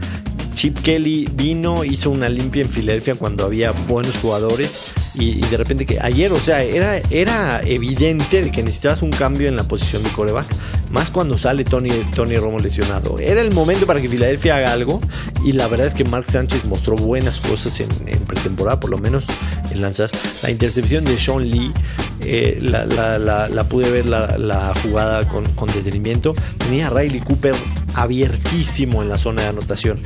Chip 0.55 0.79
Kelly 0.79 1.29
vino, 1.33 1.83
hizo 1.83 2.09
una 2.09 2.29
limpia 2.29 2.61
en 2.61 2.69
Filadelfia 2.69 3.15
cuando 3.15 3.45
había 3.45 3.71
buenos 3.71 4.15
jugadores 4.15 4.93
y, 5.15 5.41
de 5.41 5.57
repente 5.57 5.85
que 5.85 5.99
ayer, 5.99 6.31
o 6.31 6.39
sea, 6.39 6.63
era, 6.63 6.97
era 7.09 7.61
evidente 7.65 8.41
de 8.41 8.51
que 8.51 8.63
necesitabas 8.63 9.01
un 9.01 9.11
cambio 9.11 9.47
en 9.47 9.55
la 9.55 9.63
posición 9.63 10.03
de 10.03 10.09
coreback, 10.09 10.47
más 10.93 11.09
cuando 11.09 11.39
sale 11.39 11.63
Tony, 11.63 11.89
Tony 12.15 12.37
Romo 12.37 12.59
lesionado. 12.59 13.17
Era 13.17 13.41
el 13.41 13.51
momento 13.51 13.87
para 13.87 13.99
que 13.99 14.07
Filadelfia 14.07 14.57
haga 14.57 14.71
algo 14.71 15.01
y 15.43 15.53
la 15.53 15.67
verdad 15.67 15.87
es 15.87 15.95
que 15.95 16.03
Mark 16.03 16.27
Sánchez 16.31 16.65
mostró 16.65 16.95
buenas 16.95 17.39
cosas 17.39 17.79
en, 17.79 17.89
pretemporada, 18.27 18.79
por 18.79 18.91
lo 18.91 18.99
menos 18.99 19.25
en 19.71 19.81
lanzas. 19.81 20.11
La 20.43 20.51
intercepción 20.51 21.03
de 21.03 21.17
Sean 21.17 21.49
Lee, 21.49 21.73
eh, 22.21 22.59
la, 22.61 23.63
pude 23.67 23.89
ver 23.89 24.07
la, 24.07 24.73
jugada 24.83 25.27
con, 25.27 25.43
detenimiento. 25.73 26.35
Tenía 26.59 26.87
a 26.87 26.89
Riley 26.91 27.21
Cooper 27.21 27.55
abiertísimo 27.95 29.01
en 29.01 29.09
la 29.09 29.17
zona 29.17 29.43
de 29.43 29.47
anotación 29.49 29.99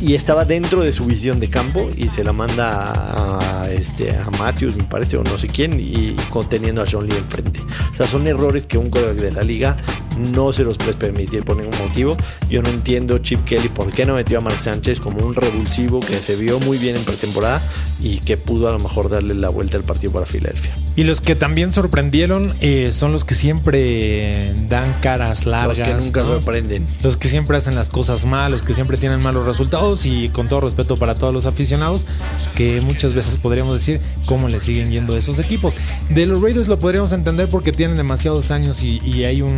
y, 0.00 0.14
estaba 0.14 0.44
dentro 0.44 0.82
de 0.82 0.92
su 0.92 1.04
visión 1.04 1.40
de 1.40 1.48
campo 1.48 1.90
y 1.96 2.08
se 2.08 2.22
la 2.22 2.32
manda 2.32 3.62
a, 3.62 3.70
este, 3.70 4.16
a 4.16 4.30
Matthews, 4.38 4.76
me 4.76 4.84
parece, 4.84 5.16
o 5.16 5.22
no 5.22 5.38
sé 5.38 5.46
quién, 5.48 5.78
y 5.80 6.16
conteniendo 6.30 6.82
a 6.82 6.86
John 6.90 7.08
Lee 7.08 7.16
enfrente. 7.16 7.60
O 7.92 7.96
sea, 7.96 8.06
son 8.06 8.26
errores 8.26 8.66
que 8.66 8.78
un 8.78 8.90
coreback 8.90 9.16
de 9.16 9.32
la 9.32 9.42
liga 9.42 9.76
no 10.18 10.52
se 10.52 10.64
los 10.64 10.78
puedes 10.78 10.96
permitir 10.96 11.44
por 11.44 11.56
ningún 11.56 11.78
motivo. 11.78 12.16
Yo 12.48 12.62
no 12.62 12.68
entiendo 12.68 13.18
Chip 13.18 13.44
Kelly 13.44 13.68
por 13.68 13.92
qué 13.92 14.06
no 14.06 14.14
metió 14.14 14.38
a 14.38 14.40
Mark 14.40 14.58
Sánchez 14.58 15.00
como 15.00 15.24
un 15.24 15.34
revulsivo 15.34 16.00
que 16.00 16.18
se 16.18 16.36
vio 16.36 16.60
muy 16.60 16.78
bien 16.78 16.96
en 16.96 17.04
pretemporada 17.04 17.62
y 18.00 18.18
que 18.18 18.36
pudo 18.36 18.68
a 18.68 18.72
lo 18.72 18.78
mejor 18.78 19.08
darle 19.08 19.34
la 19.34 19.48
vuelta 19.48 19.76
al 19.76 19.84
partido 19.84 20.12
para 20.12 20.26
Filadelfia. 20.26 20.74
Y 20.96 21.02
los 21.02 21.20
que 21.20 21.34
también 21.34 21.72
sorprendieron 21.72 22.52
eh, 22.60 22.92
son 22.92 23.10
los 23.12 23.24
que 23.24 23.34
siempre 23.34 24.54
dan 24.68 24.94
caras 25.00 25.44
largas. 25.44 25.78
Los 25.78 25.88
que 25.88 26.04
nunca 26.04 26.22
sorprenden. 26.22 26.86
Los 27.02 27.16
que 27.16 27.28
siempre 27.28 27.56
hacen 27.56 27.74
las 27.74 27.88
cosas 27.88 28.26
mal, 28.26 28.52
los 28.52 28.62
que 28.62 28.74
siempre 28.74 28.96
tienen 28.96 29.20
malos 29.20 29.44
resultados 29.44 30.06
y 30.06 30.28
con 30.28 30.48
todo 30.48 30.60
respeto 30.60 30.96
para 30.96 31.16
todos 31.16 31.34
los 31.34 31.46
aficionados, 31.46 32.06
que 32.54 32.80
muchas 32.82 33.14
veces 33.14 33.36
podríamos 33.36 33.74
decir 33.74 34.00
cómo 34.26 34.48
le 34.48 34.60
siguen 34.60 34.90
yendo 34.90 35.14
a 35.14 35.18
esos 35.18 35.40
equipos. 35.40 35.74
De 36.10 36.26
los 36.26 36.40
Raiders 36.40 36.68
lo 36.68 36.78
podríamos 36.78 37.10
entender 37.12 37.48
porque 37.48 37.72
tienen 37.72 37.96
demasiados 37.96 38.50
años 38.50 38.82
y, 38.82 39.24
hay 39.24 39.42
un, 39.42 39.56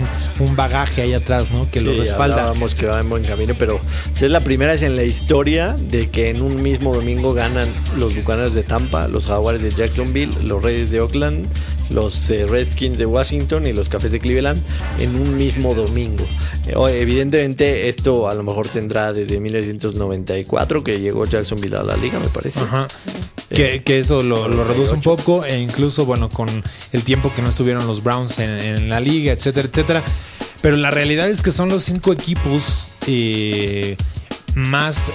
bagaje 0.54 1.02
ahí 1.02 1.14
atrás, 1.14 1.50
¿no? 1.50 1.68
Que 1.70 1.80
lo 1.80 1.92
respalda. 1.92 2.52
Que 2.78 2.86
va 2.86 3.00
en 3.00 3.08
buen 3.08 3.24
camino, 3.24 3.54
pero 3.58 3.80
es 4.14 4.22
la 4.22 4.40
primera 4.40 4.72
vez 4.72 4.82
en 4.82 4.96
la 4.96 5.04
historia 5.04 5.72
de 5.72 6.10
que 6.10 6.30
en 6.30 6.42
un 6.42 6.62
mismo 6.62 6.94
domingo 6.94 7.32
ganan 7.32 7.68
los 7.96 8.14
Bucaneros 8.14 8.54
de 8.54 8.62
Tampa, 8.62 9.08
los 9.08 9.26
Jaguares 9.26 9.62
de 9.62 9.70
Jacksonville, 9.70 10.32
los 10.42 10.62
Reyes 10.62 10.90
de 10.90 11.00
Oakland 11.00 11.48
los 11.90 12.28
eh, 12.30 12.46
Redskins 12.46 12.98
de 12.98 13.06
Washington 13.06 13.66
y 13.66 13.72
los 13.72 13.88
Cafés 13.88 14.12
de 14.12 14.20
Cleveland 14.20 14.60
en 14.98 15.14
un 15.14 15.36
mismo 15.36 15.74
domingo. 15.74 16.24
Eh, 16.66 17.00
evidentemente 17.00 17.88
esto 17.88 18.28
a 18.28 18.34
lo 18.34 18.42
mejor 18.42 18.68
tendrá 18.68 19.12
desde 19.12 19.38
1994 19.40 20.82
que 20.82 21.00
llegó 21.00 21.24
Jacksonville 21.24 21.76
a 21.76 21.82
la 21.82 21.96
liga, 21.96 22.18
me 22.18 22.28
parece. 22.28 22.60
Que, 23.48 23.76
eh, 23.76 23.82
eso 23.86 24.22
lo, 24.22 24.48
reduce 24.64 24.94
un 24.94 25.02
poco 25.02 25.44
e 25.44 25.58
incluso, 25.58 26.04
bueno, 26.04 26.28
con 26.28 26.48
el 26.92 27.02
tiempo 27.04 27.32
que 27.34 27.42
no 27.42 27.48
estuvieron 27.48 27.86
los 27.86 28.02
Browns 28.02 28.38
en, 28.38 28.88
la 28.88 29.00
liga, 29.00 29.32
etcétera, 29.32 29.68
etcétera. 29.68 30.02
Pero 30.62 30.76
la 30.76 30.90
realidad 30.90 31.28
es 31.28 31.42
que 31.42 31.50
son 31.50 31.68
los 31.68 31.84
cinco 31.84 32.12
equipos 32.12 32.88
más, 34.54 35.12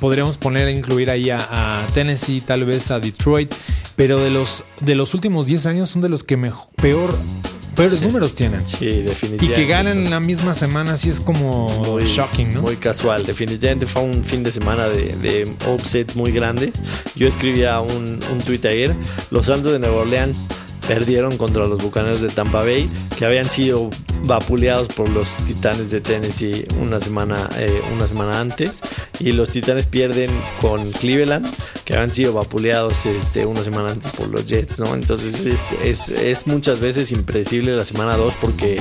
podríamos 0.00 0.36
poner, 0.38 0.68
incluir 0.68 1.10
ahí 1.10 1.30
a 1.30 1.86
Tennessee, 1.92 2.40
tal 2.40 2.64
vez 2.64 2.90
a 2.90 3.00
Detroit 3.00 3.52
pero 3.96 4.20
de 4.20 4.30
los, 4.30 4.64
de 4.80 4.94
los 4.94 5.14
últimos 5.14 5.46
10 5.46 5.66
años 5.66 5.90
son 5.90 6.02
de 6.02 6.08
los 6.08 6.24
que 6.24 6.36
peor 6.80 7.14
peores 7.74 8.02
números 8.02 8.36
tienen. 8.36 8.64
Sí, 8.64 8.86
definitivamente. 8.86 9.46
Y 9.46 9.48
que 9.48 9.66
ganen 9.66 10.04
en 10.04 10.10
la 10.10 10.20
misma 10.20 10.54
semana 10.54 10.96
sí 10.96 11.08
es 11.10 11.20
como 11.20 11.68
muy, 11.84 12.04
shocking, 12.04 12.54
¿no? 12.54 12.62
Muy 12.62 12.76
casual. 12.76 13.26
Definitivamente 13.26 13.86
fue 13.86 14.02
un 14.02 14.24
fin 14.24 14.44
de 14.44 14.52
semana 14.52 14.88
de, 14.88 15.16
de 15.16 15.52
offset 15.66 16.14
muy 16.14 16.30
grande. 16.30 16.72
Yo 17.16 17.26
escribía 17.26 17.80
un, 17.80 18.20
un 18.30 18.40
tweet 18.44 18.60
ayer. 18.64 18.94
Los 19.32 19.46
Santos 19.46 19.72
de 19.72 19.80
Nueva 19.80 20.02
Orleans 20.02 20.46
perdieron 20.86 21.36
contra 21.36 21.66
los 21.66 21.82
Bucaneros 21.82 22.20
de 22.20 22.28
Tampa 22.28 22.62
Bay, 22.62 22.88
que 23.18 23.24
habían 23.24 23.48
sido 23.48 23.90
vapuleados 24.24 24.88
por 24.88 25.08
los 25.08 25.28
Titanes 25.46 25.90
de 25.90 26.00
Tennessee 26.00 26.64
una 26.80 27.00
semana, 27.00 27.48
eh, 27.58 27.82
una 27.94 28.06
semana 28.06 28.40
antes 28.40 28.72
y 29.20 29.32
los 29.32 29.50
Titanes 29.50 29.86
pierden 29.86 30.30
con 30.60 30.90
Cleveland 30.92 31.46
que 31.84 31.96
han 31.96 32.10
sido 32.12 32.32
vapuleados 32.32 33.04
este, 33.06 33.44
una 33.44 33.62
semana 33.62 33.92
antes 33.92 34.12
por 34.12 34.28
los 34.28 34.46
Jets, 34.46 34.80
¿no? 34.80 34.94
Entonces 34.94 35.44
es, 35.82 36.08
es 36.08 36.46
muchas 36.46 36.80
veces 36.80 37.12
impredecible 37.12 37.76
la 37.76 37.84
semana 37.84 38.16
2 38.16 38.34
porque 38.40 38.80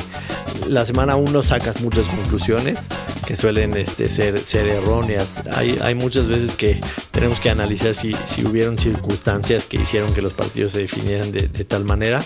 la 0.70 0.86
semana 0.86 1.16
1 1.18 1.44
sacas 1.44 1.82
muchas 1.82 2.08
conclusiones 2.08 2.80
que 3.24 3.36
suelen 3.36 3.76
este, 3.76 4.10
ser, 4.10 4.40
ser 4.40 4.68
erróneas. 4.68 5.44
Hay, 5.54 5.78
hay 5.82 5.96
muchas 5.96 6.28
veces 6.28 6.54
que 6.56 6.80
tenemos 7.12 7.40
que 7.40 7.50
analizar 7.50 7.96
si, 7.96 8.16
si 8.26 8.46
hubieron 8.46 8.78
circunstancias 8.78 9.66
que 9.66 9.78
hicieron 9.78 10.14
que 10.14 10.22
los 10.22 10.34
partidos 10.34 10.74
se 10.74 10.80
definieran 10.80 11.32
de, 11.32 11.48
tal 11.64 11.86
manera 11.86 12.24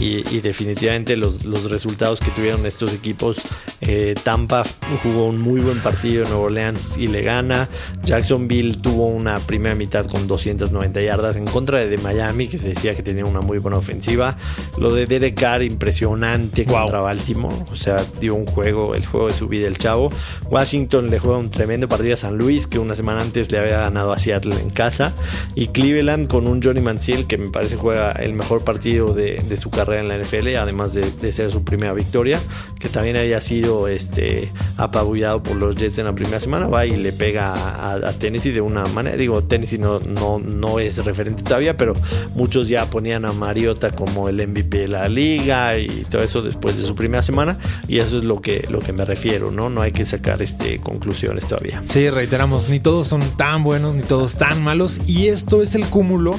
y, 0.00 0.40
definitivamente 0.40 1.16
los, 1.16 1.44
los, 1.44 1.70
resultados 1.70 2.20
que 2.20 2.30
tuvieron 2.30 2.64
estos 2.66 2.92
equipos. 2.92 3.38
Eh, 3.80 4.14
Tampa 4.22 4.64
jugó 5.02 5.26
un 5.26 5.40
muy 5.40 5.60
buen 5.60 5.78
partido 5.78 6.24
en 6.24 6.30
Nueva 6.30 6.44
Orleans 6.44 6.96
y 6.96 7.08
le 7.08 7.22
gana. 7.22 7.68
Jacksonville 8.04 8.76
tuvo 8.76 9.06
una 9.06 9.38
primera 9.40 9.74
mitad 9.74 10.06
con 10.06 10.26
290 10.26 11.00
yardas 11.00 11.36
en 11.36 11.46
contra 11.46 11.84
de, 11.84 11.98
Miami, 11.98 12.46
que 12.48 12.58
se 12.58 12.68
decía 12.68 12.94
que 12.94 13.02
tenía 13.02 13.24
una 13.24 13.40
muy 13.40 13.58
buena 13.58 13.78
ofensiva. 13.78 14.36
Lo 14.78 14.94
de 14.94 15.06
Derek 15.06 15.38
Carr, 15.38 15.62
impresionante 15.62 16.64
contra 16.64 17.00
Baltimore. 17.00 17.56
O 17.72 17.76
sea, 17.76 18.04
dio 18.20 18.34
un 18.34 18.46
juego, 18.46 18.94
el 18.94 19.04
juego 19.04 19.28
de 19.28 19.34
su 19.34 19.48
vida 19.48 19.66
el 19.66 19.78
chavo. 19.78 20.10
Washington 20.50 21.10
le 21.10 21.18
juega 21.18 21.38
un 21.38 21.50
tremendo 21.50 21.88
partido 21.88 22.14
a 22.14 22.18
San 22.18 22.36
Luis, 22.36 22.66
que 22.66 22.78
una 22.78 22.94
semana 22.94 23.22
antes 23.22 23.50
le 23.50 23.58
había 23.58 23.78
ganado 23.78 24.12
a 24.12 24.18
Seattle 24.18 24.54
en 24.60 24.70
casa. 24.70 25.14
Y 25.54 25.68
Cleveland 25.68 26.28
con 26.28 26.46
un 26.46 26.62
Johnny 26.62 26.80
Manziel, 26.80 27.26
que 27.26 27.38
me 27.38 27.50
parece 27.50 27.76
juega 27.76 28.12
el 28.12 28.34
mejor 28.34 28.62
partido 28.62 29.14
de, 29.14 29.56
su 29.56 29.70
carrera 29.70 29.85
en 29.94 30.08
la 30.08 30.18
NFL, 30.18 30.56
además 30.56 30.94
de, 30.94 31.32
ser 31.32 31.50
su 31.50 31.64
primera 31.64 31.92
victoria, 31.92 32.40
que 32.78 32.88
también 32.88 33.16
haya 33.16 33.40
sido 33.40 33.88
este, 33.88 34.50
apabullado 34.76 35.42
por 35.42 35.56
los 35.56 35.76
Jets 35.76 35.98
en 35.98 36.06
la 36.06 36.14
primera 36.14 36.40
semana. 36.40 36.66
Va 36.66 36.86
y 36.86 36.96
le 36.96 37.12
pega 37.12 37.94
a, 37.94 38.12
Tennessee 38.14 38.52
de 38.52 38.60
una 38.60 38.86
manera. 38.86 39.16
Digo, 39.16 39.42
Tennessee 39.44 39.78
no, 39.78 40.00
no, 40.00 40.38
no 40.38 40.78
es 40.78 41.04
referente 41.04 41.42
todavía, 41.42 41.76
pero 41.76 41.94
muchos 42.34 42.68
ya 42.68 42.86
ponían 42.86 43.24
a 43.24 43.32
Mariota 43.32 43.90
como 43.90 44.28
el 44.28 44.46
MVP 44.46 44.78
de 44.78 44.88
la 44.88 45.08
liga 45.08 45.78
y 45.78 46.04
todo 46.08 46.22
eso 46.22 46.42
después 46.42 46.76
de 46.76 46.82
su 46.82 46.94
primera 46.94 47.22
semana. 47.22 47.58
Y 47.88 47.98
eso 47.98 48.18
es 48.18 48.24
lo 48.24 48.40
que, 48.40 48.66
lo 48.70 48.80
que 48.80 48.92
me 48.92 49.04
refiero, 49.04 49.50
¿no? 49.50 49.68
No 49.68 49.82
hay 49.82 49.92
que 49.92 50.06
sacar 50.06 50.40
este, 50.42 50.78
conclusiones 50.78 51.46
todavía. 51.46 51.82
Sí, 51.84 52.08
reiteramos, 52.10 52.68
ni 52.68 52.80
todos 52.80 53.08
son 53.08 53.22
tan 53.36 53.64
buenos, 53.64 53.94
ni 53.94 54.02
todos 54.02 54.34
tan 54.34 54.62
malos. 54.62 55.00
Y 55.06 55.28
esto 55.28 55.62
es 55.62 55.74
el 55.74 55.86
cúmulo 55.86 56.38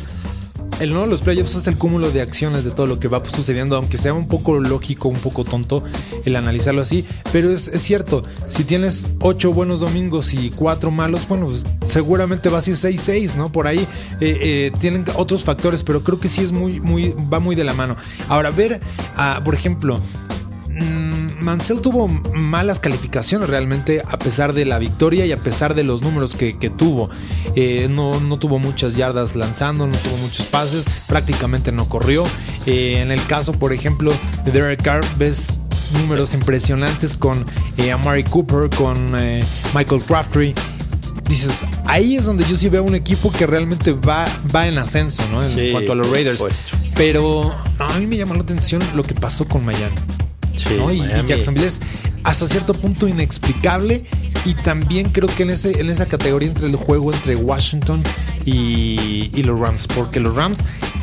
el 0.79 0.93
no 0.93 1.05
los 1.05 1.21
playoffs 1.21 1.55
es 1.55 1.67
el 1.67 1.77
cúmulo 1.77 2.11
de 2.11 2.21
acciones 2.21 2.63
de 2.63 2.71
todo 2.71 2.85
lo 2.85 2.99
que 2.99 3.07
va 3.07 3.21
sucediendo, 3.25 3.75
aunque 3.75 3.97
sea 3.97 4.13
un 4.13 4.27
poco 4.27 4.59
lógico, 4.59 5.09
un 5.09 5.19
poco 5.19 5.43
tonto 5.43 5.83
el 6.25 6.35
analizarlo 6.35 6.81
así, 6.81 7.05
pero 7.31 7.51
es, 7.51 7.69
cierto, 7.81 8.23
si 8.49 8.63
tienes 8.63 9.07
ocho 9.19 9.53
buenos 9.53 9.79
domingos 9.79 10.33
y 10.33 10.49
cuatro 10.51 10.91
malos, 10.91 11.27
bueno, 11.27 11.47
pues 11.47 11.65
seguramente 11.87 12.49
vas 12.49 12.67
a 12.67 12.69
ir 12.69 12.75
6-6, 12.75 13.35
¿no? 13.35 13.51
Por 13.51 13.67
ahí 13.67 13.79
eh, 13.79 13.87
eh, 14.21 14.71
tienen 14.79 15.05
otros 15.15 15.43
factores, 15.43 15.83
pero 15.83 16.03
creo 16.03 16.19
que 16.19 16.29
sí 16.29 16.41
es 16.41 16.51
muy, 16.51 16.79
muy, 16.79 17.15
va 17.31 17.39
muy 17.39 17.55
de 17.55 17.63
la 17.63 17.73
mano. 17.73 17.95
Ahora, 18.27 18.51
ver, 18.51 18.79
por 19.43 19.55
ejemplo, 19.55 19.99
Mansell 21.39 21.79
tuvo 21.79 22.07
malas 22.07 22.79
calificaciones 22.79 23.49
realmente 23.49 24.01
a 24.05 24.17
pesar 24.17 24.53
de 24.53 24.65
la 24.65 24.79
victoria 24.79 25.25
y 25.25 25.31
a 25.31 25.37
pesar 25.37 25.75
de 25.75 25.83
los 25.83 26.01
números 26.01 26.35
que, 26.35 26.53
tuvo. 26.75 27.09
Eh, 27.55 27.87
no, 27.89 28.19
no, 28.19 28.37
tuvo 28.37 28.59
muchas 28.59 28.95
yardas 28.95 29.35
lanzando, 29.35 29.87
no 29.87 29.97
tuvo 29.97 30.17
muchos 30.17 30.45
pases, 30.47 30.85
prácticamente 31.07 31.71
no 31.71 31.87
corrió. 31.87 32.25
Eh, 32.65 32.99
en 33.01 33.11
el 33.11 33.25
caso, 33.27 33.53
por 33.53 33.71
ejemplo, 33.71 34.11
de 34.43 34.51
Derek 34.51 34.83
Carr, 34.83 35.05
ves 35.17 35.53
números 35.93 36.33
impresionantes 36.33 37.15
con 37.15 37.45
eh, 37.77 37.91
Amari 37.91 38.23
Cooper, 38.23 38.69
con 38.69 39.11
Michael 39.73 40.03
Craftree 40.03 40.53
dices, 41.29 41.65
ahí 41.85 42.15
es 42.15 42.23
donde 42.23 42.45
yo 42.45 42.55
sí 42.55 42.69
veo 42.69 42.83
un 42.83 42.95
equipo 42.95 43.31
que 43.31 43.45
realmente 43.45 43.91
va, 43.91 44.25
va 44.55 44.67
en 44.67 44.77
ascenso, 44.77 45.23
¿no? 45.29 45.43
En 45.43 45.71
cuanto 45.71 45.91
a 45.91 45.95
los 45.95 46.09
Raiders. 46.09 46.45
Pero 46.95 47.53
a 47.79 47.99
mí 47.99 48.07
me 48.07 48.17
llamó 48.17 48.33
la 48.33 48.41
atención 48.41 48.81
lo 48.95 49.03
que 49.03 49.13
pasó 49.13 49.45
con 49.45 49.65
Miami. 49.65 49.95
Y, 50.65 51.27
Jacksonville 51.27 51.67
es 51.67 51.79
hasta 52.23 52.47
cierto 52.47 52.73
punto 52.73 53.07
inexplicable. 53.07 54.03
Y 54.45 54.53
también 54.53 55.09
creo 55.09 55.27
que 55.27 55.43
en, 55.43 55.49
ese, 55.49 55.79
en 55.81 55.89
esa 55.89 56.05
categoría 56.05 56.49
entre 56.49 56.67
el 56.67 56.75
juego 56.75 57.13
entre 57.13 57.35
Washington 57.35 58.01
y, 58.45 59.43
los 59.43 59.59
Rams. 59.59 59.87
Porque 59.87 60.19
los 60.19 60.35
Rams 60.35 60.59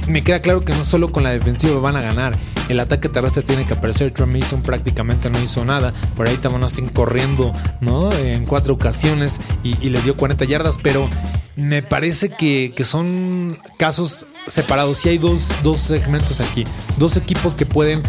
me 0.09 0.23
queda 0.23 0.41
claro 0.41 0.65
que 0.65 0.73
no 0.73 0.85
solo 0.85 1.13
con 1.13 1.23
la 1.23 1.31
defensiva 1.31 1.79
van 1.81 1.97
a 1.97 2.01
ganar. 2.01 2.37
El 2.69 2.81
ataque 2.81 3.09
terrestre 3.09 3.43
tiene 3.43 3.67
que 3.67 3.75
aparecer. 3.75 4.13
Trump 4.13 4.35
Mason 4.35 4.63
prácticamente 4.63 5.29
no 5.29 5.41
hizo 5.41 5.65
nada. 5.65 5.93
Por 6.17 6.27
ahí 6.27 6.37
también 6.37 6.65
están 6.65 6.89
corriendo, 6.89 7.53
¿no? 7.81 8.13
En 8.13 8.47
cuatro 8.47 8.75
ocasiones 8.75 9.41
y, 9.63 9.75
les 9.91 10.05
dio 10.05 10.17
40 10.17 10.45
yardas. 10.47 10.79
Pero 10.83 11.09
me 11.57 11.83
parece 11.83 12.31
que, 12.31 12.73
que 12.75 12.85
son 12.85 13.59
casos 13.79 14.27
separados. 14.47 15.05
Y 15.05 15.11
hay 15.11 15.19
dos, 15.19 15.49
dos 15.63 15.81
segmentos 15.81 16.41
aquí. 16.41 16.65
Dos 16.97 17.17
equipos 17.17 17.55
que 17.55 17.67
pueden 17.67 18.01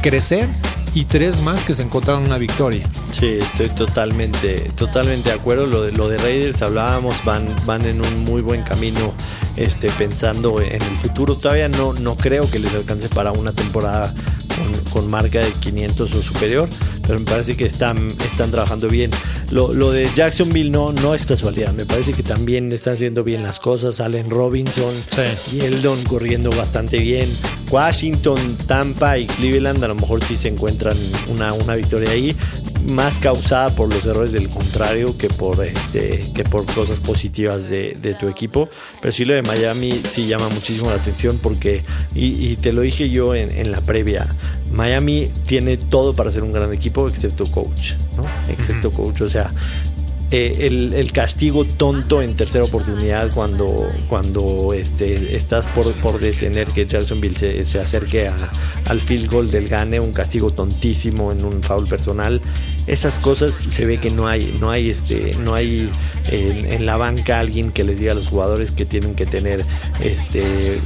crecer 0.00 0.48
y 0.94 1.04
tres 1.04 1.40
más 1.42 1.62
que 1.64 1.74
se 1.74 1.82
encontraron 1.82 2.24
una 2.24 2.38
victoria. 2.38 2.88
Sí, 3.12 3.38
estoy 3.40 3.68
totalmente, 3.70 4.70
totalmente 4.76 5.30
de 5.30 5.34
acuerdo. 5.34 5.66
Lo 5.66 5.82
de, 5.82 5.92
lo 5.92 6.08
de 6.08 6.18
Raiders 6.18 6.62
hablábamos, 6.62 7.16
van, 7.24 7.46
van 7.66 7.84
en 7.84 8.00
un 8.00 8.24
muy 8.24 8.42
buen 8.42 8.62
camino 8.62 9.12
este, 9.56 9.90
pensando 9.90 10.60
en 10.60 10.82
el 10.82 10.96
futuro. 10.98 11.36
Todavía 11.36 11.68
no, 11.68 11.92
no 11.92 12.16
creo 12.16 12.50
que 12.50 12.58
les 12.58 12.74
alcance 12.74 13.08
para 13.08 13.32
una 13.32 13.52
temporada 13.52 14.14
con, 14.92 15.08
marca 15.08 15.40
de 15.40 15.52
500 15.52 16.14
o 16.14 16.22
superior, 16.22 16.68
pero 17.06 17.18
me 17.18 17.24
parece 17.24 17.56
que 17.56 17.64
están, 17.64 18.14
están 18.30 18.50
trabajando 18.50 18.88
bien. 18.88 19.10
Lo, 19.50 19.90
de 19.90 20.10
Jacksonville 20.14 20.70
no, 20.70 20.92
no 20.92 21.14
es 21.14 21.24
casualidad, 21.24 21.72
me 21.72 21.86
parece 21.86 22.12
que 22.12 22.22
también 22.22 22.70
están 22.70 22.94
haciendo 22.94 23.24
bien 23.24 23.42
las 23.42 23.58
cosas. 23.58 24.00
Allen 24.00 24.28
Robinson 24.28 24.92
y 25.52 25.60
Eldon 25.60 26.02
corriendo 26.04 26.50
bastante 26.50 26.98
bien. 26.98 27.28
Washington, 27.70 28.56
Tampa 28.66 29.18
y 29.18 29.26
Cleveland 29.26 29.82
a 29.84 29.88
lo 29.88 29.94
mejor 29.94 30.22
sí 30.22 30.36
se 30.36 30.48
encuentran 30.48 30.96
una, 31.28 31.52
una 31.52 31.74
victoria 31.76 32.10
ahí, 32.10 32.36
más 32.86 33.18
causada 33.20 33.74
por 33.74 33.92
los 33.92 34.04
errores 34.04 34.32
del 34.32 34.48
contrario 34.48 35.16
que 35.16 35.28
por, 35.28 35.64
este, 35.64 36.30
que 36.34 36.44
por 36.44 36.64
cosas 36.66 37.00
positivas 37.00 37.68
de, 37.68 38.16
tu 38.18 38.28
equipo. 38.28 38.68
Pero 39.00 39.12
sí 39.12 39.24
lo 39.24 39.34
de 39.34 39.42
Miami 39.42 40.00
sí 40.08 40.26
llama 40.26 40.48
muchísimo 40.48 40.90
la 40.90 40.96
atención 40.96 41.38
porque, 41.42 41.84
y, 42.14 42.56
te 42.56 42.72
lo 42.72 42.82
dije 42.82 43.10
yo 43.10 43.34
en, 43.34 43.50
en 43.50 43.70
la 43.70 43.80
previa, 43.80 44.26
Miami 44.72 45.28
tiene 45.46 45.76
todo 45.76 46.14
para 46.14 46.30
ser 46.30 46.42
un 46.42 46.52
gran 46.52 46.72
equipo 46.72 47.08
excepto 47.08 47.50
coach, 47.50 47.92
¿no? 48.16 48.24
Excepto 48.52 48.90
coach, 48.90 49.22
o 49.22 49.30
sea, 49.30 49.37
Yeah. 49.38 49.50
Eh, 50.30 50.68
el, 50.94 51.12
castigo 51.12 51.64
tonto 51.64 52.20
en 52.20 52.36
tercera 52.36 52.64
oportunidad 52.64 53.30
cuando, 53.34 53.88
cuando 54.08 54.74
este, 54.74 55.34
estás 55.34 55.66
por, 55.68 55.90
por 55.94 56.20
detener 56.20 56.68
que 56.68 56.86
Jacksonville 56.86 57.34
se, 57.34 57.64
se 57.64 57.80
acerque 57.80 58.30
al 58.84 59.00
field 59.00 59.30
goal 59.30 59.50
del 59.50 59.68
gane, 59.68 60.00
un 60.00 60.12
castigo 60.12 60.50
tontísimo 60.50 61.32
en 61.32 61.44
un 61.44 61.62
foul 61.62 61.86
personal. 61.86 62.42
Esas 62.86 63.18
cosas 63.18 63.52
se 63.54 63.86
ve 63.86 63.98
que 63.98 64.10
no 64.10 64.26
hay, 64.28 64.56
no 64.60 64.70
hay, 64.70 64.90
este, 64.90 65.34
no 65.42 65.54
hay 65.54 65.90
en, 66.30 66.86
la 66.86 66.96
banca 66.96 67.38
alguien 67.38 67.70
que 67.70 67.84
les 67.84 67.98
diga 67.98 68.12
a 68.12 68.14
los 68.14 68.28
jugadores 68.28 68.70
que 68.70 68.84
tienen 68.84 69.14
que 69.14 69.26
tener 69.26 69.64
este, 70.02 70.42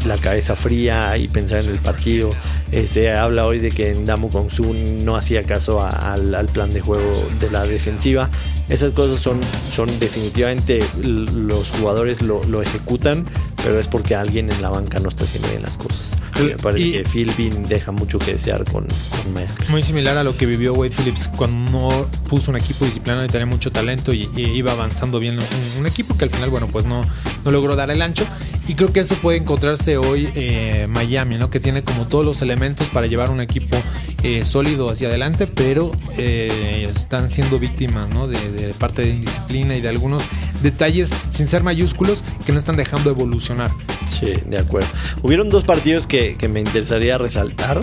la 0.06 0.16
cabeza 0.18 0.56
fría 0.56 1.16
y 1.16 1.28
pensar 1.28 1.64
en 1.64 1.70
el 1.70 1.78
partido. 1.78 2.32
Eh, 2.70 2.86
se 2.88 3.12
habla 3.12 3.46
hoy 3.46 3.58
de 3.58 3.70
que 3.70 3.94
Ndamu 3.94 4.30
Kongsu 4.30 4.72
no 4.72 5.16
hacía 5.16 5.44
caso 5.44 5.82
al 5.82 6.46
plan 6.48 6.70
de 6.70 6.80
juego 6.80 7.24
de 7.40 7.50
la 7.50 7.64
defensiva. 7.64 8.30
Esas 8.72 8.92
cosas 8.92 9.20
son 9.20 9.40
son, 9.72 9.88
definitivamente 9.98 10.84
los 11.02 11.70
jugadores 11.70 12.20
lo, 12.20 12.62
ejecutan, 12.62 13.24
pero 13.62 13.78
es 13.80 13.88
porque 13.88 14.14
alguien 14.14 14.50
en 14.50 14.60
la 14.60 14.68
banca 14.68 15.00
no 15.00 15.08
está 15.08 15.24
haciendo 15.24 15.48
bien 15.48 15.62
las 15.62 15.78
cosas. 15.78 16.18
Me 16.38 16.50
parece 16.56 16.92
que 16.92 17.04
Phil 17.04 17.32
Bean 17.38 17.68
deja 17.68 17.90
mucho 17.92 18.18
que 18.18 18.32
desear 18.32 18.64
con, 18.64 18.86
con 18.86 19.34
Muy 19.70 19.82
similar 19.82 20.18
a 20.18 20.24
lo 20.24 20.36
que 20.36 20.46
vivió 20.46 20.74
Wade 20.74 20.90
Phillips 20.90 21.28
cuando 21.28 21.70
no 21.70 22.06
puso 22.28 22.50
un 22.50 22.58
equipo 22.58 22.84
disciplinado 22.84 23.24
y 23.24 23.28
tenía 23.28 23.46
mucho 23.46 23.72
talento 23.72 24.12
y, 24.12 24.28
iba 24.36 24.72
avanzando 24.72 25.18
bien 25.20 25.38
un, 25.78 25.86
equipo 25.86 26.16
que 26.16 26.24
al 26.24 26.30
final, 26.30 26.50
bueno, 26.50 26.68
pues 26.68 26.84
no, 26.84 27.02
no 27.44 27.50
logró 27.50 27.76
dar 27.76 27.90
el 27.90 28.02
ancho. 28.02 28.26
Y 28.68 28.74
creo 28.74 28.92
que 28.92 29.00
eso 29.00 29.16
puede 29.16 29.38
encontrarse 29.38 29.96
hoy 29.96 30.30
eh, 30.36 30.86
Miami, 30.88 31.36
¿no? 31.36 31.50
Que 31.50 31.58
tiene 31.58 31.82
como 31.82 32.06
todos 32.06 32.24
los 32.24 32.42
elementos 32.42 32.88
para 32.88 33.06
llevar 33.06 33.30
un 33.30 33.40
equipo 33.40 33.76
eh, 34.22 34.44
sólido 34.44 34.88
hacia 34.88 35.08
adelante, 35.08 35.46
pero 35.46 35.92
eh, 36.16 36.88
están 36.94 37.30
siendo 37.30 37.58
víctimas, 37.58 38.08
¿no? 38.08 38.28
De, 38.28 38.72
parte 38.78 39.02
de 39.02 39.10
indisciplina 39.10 39.76
y 39.76 39.80
de 39.80 39.88
algunos 39.88 40.22
detalles 40.62 41.10
sin 41.30 41.46
ser 41.46 41.62
mayúsculos 41.62 42.22
que 42.46 42.52
no 42.52 42.58
están 42.58 42.76
dejando 42.76 43.10
evolucionar. 43.10 43.70
Sí, 44.08 44.34
de 44.46 44.58
acuerdo. 44.58 44.88
Hubieron 45.22 45.48
dos 45.48 45.64
partidos 45.64 46.06
que, 46.06 46.36
me 46.48 46.60
interesaría 46.60 47.18
resaltar. 47.18 47.80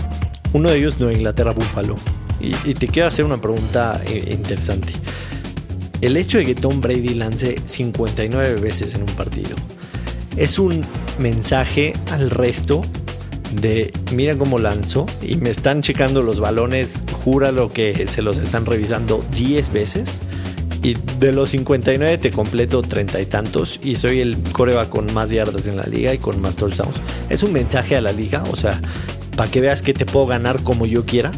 Uno 0.53 0.69
de 0.69 0.77
ellos, 0.77 0.99
Nueva 0.99 1.13
Inglaterra 1.13 1.51
Búfalo. 1.51 1.97
Y, 2.39 2.55
y 2.69 2.73
te 2.73 2.87
quiero 2.87 3.09
hacer 3.09 3.25
una 3.25 3.41
pregunta 3.41 4.01
interesante. 4.29 4.93
El 6.01 6.15
hecho 6.15 6.37
de 6.37 6.45
que 6.45 6.55
Tom 6.55 6.79
Brady 6.79 7.15
lance 7.15 7.59
59 7.65 8.61
veces 8.61 8.95
en 8.95 9.01
un 9.01 9.13
partido 9.15 9.57
es 10.37 10.57
un 10.57 10.85
mensaje 11.19 11.93
al 12.11 12.29
resto 12.29 12.81
de 13.51 13.91
mira 14.11 14.35
cómo 14.37 14.59
lanzó 14.59 15.05
y 15.21 15.35
me 15.37 15.49
están 15.49 15.81
checando 15.81 16.21
los 16.21 16.39
balones, 16.39 17.03
júralo 17.11 17.69
que 17.69 18.07
se 18.07 18.21
los 18.21 18.37
están 18.37 18.65
revisando 18.65 19.23
10 19.31 19.71
veces 19.73 20.21
y 20.81 20.95
de 21.19 21.31
los 21.31 21.49
59 21.49 22.17
te 22.17 22.31
completo 22.31 22.81
treinta 22.81 23.19
y 23.19 23.25
tantos 23.25 23.79
y 23.83 23.97
soy 23.97 24.21
el 24.21 24.37
coreba 24.51 24.89
con 24.89 25.13
más 25.13 25.29
yardas 25.29 25.67
en 25.67 25.77
la 25.77 25.83
liga 25.83 26.13
y 26.13 26.17
con 26.17 26.39
más 26.39 26.55
touchdowns. 26.55 26.97
Es 27.29 27.43
un 27.43 27.51
mensaje 27.51 27.95
a 27.95 28.01
la 28.01 28.11
liga, 28.11 28.43
o 28.51 28.55
sea, 28.55 28.79
para 29.35 29.49
que 29.49 29.61
veas 29.61 29.81
que 29.81 29.93
te 29.93 30.05
puedo 30.05 30.25
ganar 30.25 30.63
como 30.63 30.85
yo 30.85 31.05
quiera. 31.05 31.31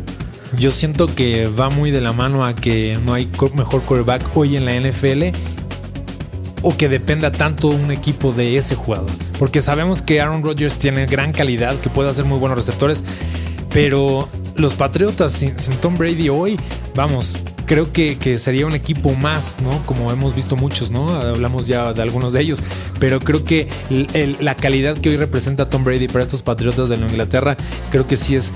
Yo 0.57 0.71
siento 0.71 1.07
que 1.07 1.47
va 1.47 1.69
muy 1.69 1.91
de 1.91 2.01
la 2.01 2.11
mano 2.11 2.45
a 2.45 2.55
que 2.55 2.99
no 3.05 3.13
hay 3.13 3.27
mejor 3.55 3.81
quarterback 3.83 4.21
hoy 4.35 4.57
en 4.57 4.65
la 4.65 4.75
NFL 4.79 5.35
o 6.61 6.75
que 6.75 6.89
dependa 6.89 7.31
tanto 7.31 7.67
un 7.67 7.91
equipo 7.91 8.33
de 8.33 8.57
ese 8.57 8.75
jugador. 8.75 9.09
Porque 9.39 9.61
sabemos 9.61 10.01
que 10.01 10.21
Aaron 10.21 10.43
Rodgers 10.43 10.77
tiene 10.77 11.05
gran 11.05 11.31
calidad, 11.31 11.75
que 11.79 11.89
puede 11.89 12.09
hacer 12.09 12.25
muy 12.25 12.39
buenos 12.39 12.57
receptores, 12.57 13.03
pero 13.73 14.27
los 14.55 14.73
Patriotas 14.73 15.31
sin, 15.31 15.55
Tom 15.81 15.97
Brady 15.97 16.29
hoy, 16.29 16.57
vamos, 16.95 17.37
creo 17.65 17.91
que, 17.91 18.37
sería 18.37 18.65
un 18.65 18.75
equipo 18.75 19.13
más, 19.15 19.61
¿no? 19.61 19.81
Como 19.85 20.11
hemos 20.11 20.35
visto 20.35 20.55
muchos, 20.55 20.91
¿no? 20.91 21.09
Hablamos 21.09 21.67
ya 21.67 21.93
de 21.93 22.01
algunos 22.01 22.33
de 22.33 22.41
ellos, 22.41 22.61
pero 22.99 23.19
creo 23.19 23.43
que 23.43 23.67
la 24.39 24.55
calidad 24.55 24.97
que 24.97 25.09
hoy 25.09 25.17
representa 25.17 25.69
Tom 25.69 25.83
Brady 25.83 26.07
para 26.07 26.23
estos 26.23 26.43
Patriotas 26.43 26.89
de 26.89 26.97
la 26.97 27.07
Inglaterra, 27.07 27.57
creo 27.91 28.07
que 28.07 28.17
sí 28.17 28.35
es 28.35 28.51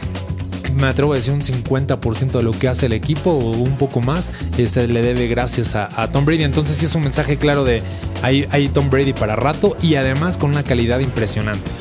me 0.76 0.88
atrevo 0.88 1.14
a 1.14 1.16
decir 1.16 1.34
un 1.34 1.42
50% 1.42 2.32
de 2.32 2.44
lo 2.44 2.52
que 2.52 2.68
hace 2.68 2.86
el 2.88 2.94
equipo 2.94 3.32
o 3.32 3.52
un 3.52 3.78
poco 3.78 4.02
más, 4.02 4.32
se 4.68 4.88
le 4.88 5.02
debe 5.02 5.28
gracias 5.28 5.76
a, 5.76 6.08
Tom 6.12 6.26
Brady. 6.26 6.44
Entonces 6.44 6.78
sí 6.78 6.86
es 6.86 6.96
un 6.96 7.04
mensaje 7.04 7.38
claro 7.38 7.64
de 7.64 7.82
hay, 8.22 8.48
hay 8.52 8.68
Tom 8.68 8.90
Brady 8.90 9.14
para 9.14 9.36
rato 9.36 9.76
y 9.82 9.96
además 9.96 10.38
con 10.38 10.52
una 10.52 10.64
calidad 10.64 11.00
impresionante. 11.00 11.72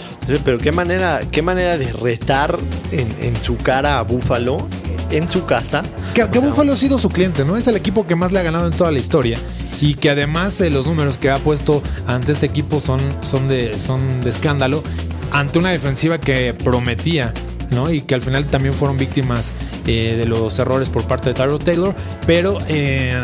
Pero 0.45 0.59
qué 0.59 0.73
manera, 0.73 1.21
qué 1.31 1.43
manera 1.43 1.77
de 1.77 1.93
retar 1.93 2.59
en, 2.93 3.37
su 3.43 3.57
cara 3.57 3.99
a 3.99 4.03
Buffalo 4.03 4.67
en 5.11 5.31
su 5.31 5.45
casa. 5.45 5.83
Que, 6.15 6.25
Buffalo 6.25 6.73
ha 6.73 6.77
sido 6.77 6.99
su 6.99 7.11
cliente, 7.11 7.45
¿no? 7.45 7.57
Es 7.57 7.67
el 7.67 7.77
equipo 7.77 8.07
que 8.07 8.17
más 8.17 8.33
le 8.33 8.39
ha 8.41 8.43
ganado 8.43 8.67
en 8.67 8.73
toda 8.73 8.91
la 8.91 8.99
historia. 8.99 9.39
Y 9.81 9.95
que 9.95 10.11
además 10.11 10.61
eh, 10.61 10.71
los 10.71 10.87
números 10.87 11.19
que 11.19 11.31
ha 11.31 11.39
puesto 11.39 11.83
ante 12.07 12.33
este 12.33 12.47
equipo 12.47 12.81
son, 12.81 13.01
son, 13.21 13.49
de, 13.49 13.75
son 13.75 14.23
de 14.23 14.31
escándalo. 14.31 14.83
Ante 15.31 15.59
una 15.59 15.71
defensiva 15.71 16.19
que 16.19 16.55
prometía 16.55 17.35
¿no? 17.71 17.93
Y 17.93 18.03
que 18.03 18.15
al 18.15 18.23
final 18.23 18.45
también 18.47 18.75
fueron 18.75 18.97
víctimas 18.97 19.53
eh, 19.87 20.15
de 20.17 20.27
los 20.27 20.59
errores 20.59 20.89
por 20.89 21.05
parte 21.05 21.31
de 21.31 21.35
Tyrell 21.35 21.59
Taylor. 21.59 21.95
Pero 22.27 22.59
eh, 22.69 23.21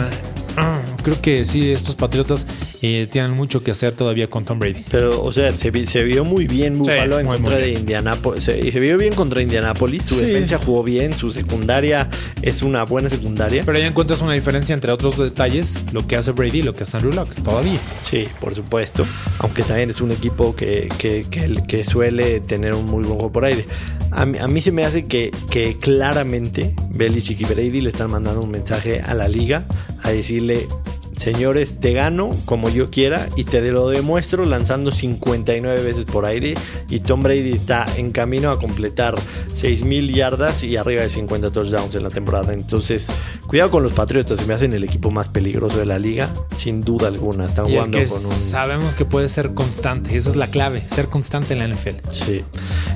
ah, 0.57 0.81
creo 1.03 1.21
que 1.21 1.45
sí, 1.45 1.71
estos 1.73 1.97
Patriotas 1.97 2.47
eh, 2.83 3.07
tienen 3.11 3.33
mucho 3.33 3.63
que 3.63 3.73
hacer 3.73 3.93
todavía 3.93 4.29
con 4.29 4.45
Tom 4.45 4.59
Brady. 4.59 4.85
Pero, 4.91 5.23
o 5.23 5.33
sea, 5.33 5.53
se, 5.53 5.71
vio 5.71 6.25
muy 6.25 6.47
bien 6.47 6.79
Buffalo 6.79 7.21
en 7.21 7.27
contra 7.27 7.57
de 7.57 7.73
Indianapolis. 7.73 8.45
Se, 8.45 8.81
vio 8.81 8.97
bien 8.97 9.13
contra 9.13 9.43
Indianapolis. 9.43 10.05
Su 10.05 10.17
defensa 10.17 10.59
jugó 10.59 10.83
bien, 10.83 11.15
su 11.15 11.31
secundaria 11.33 12.09
es 12.41 12.63
una 12.63 12.85
buena 12.85 13.11
secundaria. 13.11 13.65
Pero 13.67 13.77
ahí 13.77 13.85
encuentras 13.85 14.23
una 14.23 14.33
diferencia 14.33 14.75
entre 14.75 14.93
otros 14.93 15.19
detalles, 15.19 15.79
lo 15.93 16.07
que 16.07 16.17
hace 16.17 16.33
Brady 16.33 16.61
y 16.61 16.63
lo 16.63 16.75
que 16.75 16.85
hace 16.85 16.97
Andrew 16.97 17.13
Locke, 17.13 17.35
todavía. 17.43 17.79
Sí, 18.03 18.27
por 18.41 18.55
supuesto. 18.55 19.07
Aunque 19.41 19.63
también 19.63 19.91
es 19.91 20.01
un 20.01 20.13
equipo 20.13 20.57
que, 20.57 20.89
que, 20.99 21.27
que, 21.67 21.85
suele 21.85 22.41
tener 22.41 22.75
un 22.75 22.87
muy 22.87 23.05
buen 23.05 23.17
juego 23.17 23.33
por 23.33 23.45
aire. 23.45 23.67
A 24.11 24.25
mí, 24.25 24.39
a 24.39 24.49
mí 24.49 24.63
se 24.63 24.73
me 24.73 24.85
hace 24.85 25.05
que, 25.05 25.31
que 25.51 25.77
claramente 25.77 26.75
Belichick 26.91 27.41
y 27.41 27.45
Brady 27.45 27.81
le 27.83 27.91
están 27.91 28.11
mandando 28.11 28.41
un 28.41 28.51
mensaje 28.51 29.01
a 29.01 29.15
la 29.15 29.29
liga 29.29 29.65
a 30.03 30.11
decirle 30.11 30.67
Señores, 31.21 31.79
te 31.79 31.93
gano 31.93 32.31
como 32.47 32.71
yo 32.71 32.89
quiera 32.89 33.29
y 33.37 33.45
te 33.45 33.61
lo 33.71 33.91
demuestro 33.91 34.47
lanzando 34.47 34.91
59 34.91 35.83
veces 35.83 36.07
por 36.07 36.25
aire. 36.25 36.55
Y 36.89 37.01
Tom 37.01 37.23
Brady 37.23 37.53
está 37.53 37.87
en 37.99 38.11
camino 38.11 38.51
a 38.51 38.59
completar 38.59 39.17
6.000 39.55 40.15
yardas 40.15 40.65
y 40.65 40.79
arriba 40.79 41.03
de 41.03 41.11
50 41.11 41.51
touchdowns 41.51 41.95
en 41.95 42.05
la 42.05 42.09
temporada. 42.09 42.55
Entonces, 42.55 43.13
cuidado 43.47 43.71
con 43.71 43.83
los 43.83 43.93
Patriotas, 43.93 44.41
se 44.41 44.47
me 44.47 44.55
hacen 44.55 44.73
el 44.73 44.83
equipo 44.83 45.11
más 45.11 45.29
peligroso 45.29 45.79
de 45.79 45.85
la 45.85 45.99
liga, 45.99 46.31
sin 46.55 46.81
duda 46.81 47.09
alguna. 47.09 47.45
Están 47.45 47.67
jugando 47.67 47.99
con 47.99 48.25
un. 48.25 48.35
Sabemos 48.35 48.95
que 48.95 49.05
puede 49.05 49.29
ser 49.29 49.53
constante, 49.53 50.17
eso 50.17 50.31
es 50.31 50.37
la 50.37 50.47
clave, 50.47 50.83
ser 50.89 51.09
constante 51.09 51.53
en 51.53 51.59
la 51.59 51.69
NFL. 51.69 51.97
Sí. 52.13 52.43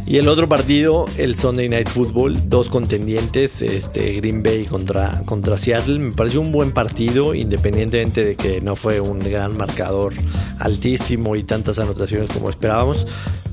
Y 0.07 0.17
el 0.17 0.29
otro 0.29 0.49
partido, 0.49 1.07
el 1.19 1.37
Sunday 1.37 1.69
Night 1.69 1.89
Football, 1.89 2.49
dos 2.49 2.71
contendientes, 2.71 3.61
este, 3.61 4.13
Green 4.15 4.43
Bay 4.43 4.65
contra, 4.65 5.23
contra 5.27 5.59
Seattle. 5.59 5.99
Me 5.99 6.13
pareció 6.13 6.41
un 6.41 6.53
buen 6.53 6.73
partido, 6.73 7.35
independientemente 7.35 8.13
de 8.22 8.37
que 8.37 8.61
no 8.61 8.77
fue 8.77 9.00
un 9.00 9.18
gran 9.18 9.57
marcador 9.57 10.12
altísimo 10.59 11.35
y 11.37 11.42
tantas 11.42 11.79
anotaciones 11.79 12.29
como 12.29 12.50
esperábamos. 12.50 13.07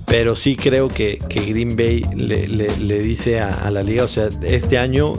Pero 0.05 0.35
sí 0.35 0.57
creo 0.57 0.89
que, 0.89 1.19
Green 1.29 1.77
Bay 1.77 2.03
le, 2.13 2.99
dice 2.99 3.39
a, 3.39 3.71
la 3.71 3.81
liga, 3.81 4.03
o 4.03 4.09
sea, 4.09 4.29
este 4.43 4.77
año 4.77 5.15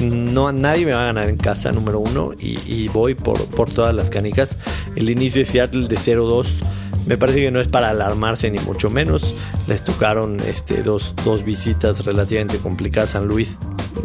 no 0.00 0.50
nadie 0.50 0.84
me 0.84 0.92
va 0.92 1.02
a 1.02 1.06
ganar 1.06 1.28
en 1.28 1.36
casa, 1.36 1.70
número 1.70 2.00
uno, 2.00 2.32
y, 2.36 2.88
voy 2.88 3.14
por, 3.14 3.44
por 3.46 3.70
todas 3.70 3.94
las 3.94 4.10
canicas. 4.10 4.56
El 4.96 5.10
inicio 5.10 5.42
de 5.42 5.46
Seattle 5.46 5.86
de 5.86 5.96
0-2 5.96 6.64
me 7.06 7.16
parece 7.16 7.40
que 7.40 7.50
no 7.52 7.60
es 7.60 7.68
para 7.68 7.90
alarmarse 7.90 8.50
ni 8.50 8.58
mucho 8.58 8.90
menos. 8.90 9.22
Les 9.68 9.84
tocaron 9.84 10.40
este, 10.40 10.82
dos, 10.82 11.14
dos 11.24 11.44
visitas 11.44 12.04
relativamente 12.04 12.58
complicadas. 12.58 13.10
San 13.10 13.28
Luis, 13.28 13.58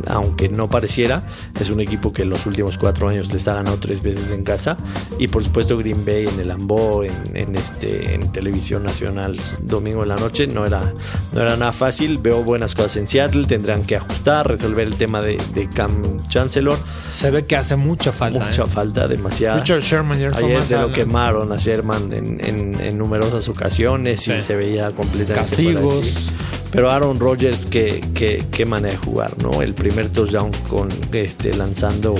aunque 0.07 0.49
no 0.49 0.69
pareciera, 0.69 1.23
es 1.59 1.69
un 1.69 1.79
equipo 1.79 2.13
que 2.13 2.23
en 2.23 2.29
los 2.29 2.45
últimos 2.45 2.77
cuatro 2.77 3.09
años 3.09 3.31
les 3.33 3.47
ha 3.47 3.55
ganado 3.55 3.77
tres 3.77 4.01
veces 4.01 4.31
en 4.31 4.43
casa. 4.43 4.77
Y 5.19 5.27
por 5.27 5.43
supuesto 5.43 5.77
Green 5.77 6.05
Bay 6.05 6.27
en 6.27 6.39
el 6.39 6.51
Ambo, 6.51 7.03
en, 7.03 7.55
este, 7.55 8.13
en 8.13 8.31
televisión 8.31 8.83
nacional 8.83 9.39
domingo 9.61 10.03
en 10.03 10.09
la 10.09 10.15
noche, 10.15 10.47
no 10.47 10.65
era, 10.65 10.93
no 11.33 11.41
era 11.41 11.55
nada 11.57 11.73
fácil. 11.73 12.19
Veo 12.19 12.43
buenas 12.43 12.75
cosas 12.75 12.97
en 12.97 13.07
Seattle, 13.07 13.45
tendrán 13.45 13.83
que 13.83 13.95
ajustar, 13.95 14.47
resolver 14.47 14.87
el 14.87 14.95
tema 14.95 15.21
de, 15.21 15.39
Cam 15.73 16.27
Chancellor. 16.27 16.77
Se 17.13 17.31
ve 17.31 17.45
que 17.45 17.55
hace 17.55 17.75
mucha 17.75 18.11
falta. 18.11 18.45
Mucha 18.45 18.63
¿eh? 18.63 18.67
falta, 18.67 19.07
demasiada. 19.07 19.59
Richard 19.59 19.81
Sherman 19.81 20.17
ayer 20.17 20.63
se 20.63 20.77
lo 20.77 20.91
quemaron 20.91 21.51
a 21.51 21.57
Sherman 21.57 22.11
en 22.13 22.81
en 22.81 22.97
numerosas 22.97 23.47
ocasiones 23.49 24.27
y 24.27 24.41
se 24.41 24.55
veía 24.55 24.93
completamente 24.93 25.55
castigos. 25.55 26.31
Pero 26.71 26.89
Aaron 26.89 27.19
Rodgers, 27.19 27.65
qué, 27.65 28.01
qué, 28.13 28.43
qué 28.49 28.65
manera 28.65 28.93
de 28.93 28.97
jugar, 28.97 29.31
¿no? 29.43 29.61
El 29.61 29.73
primer 29.73 30.09
touchdown 30.09 30.51
con 30.69 30.87
este 31.11 31.53
lanzando, 31.53 32.15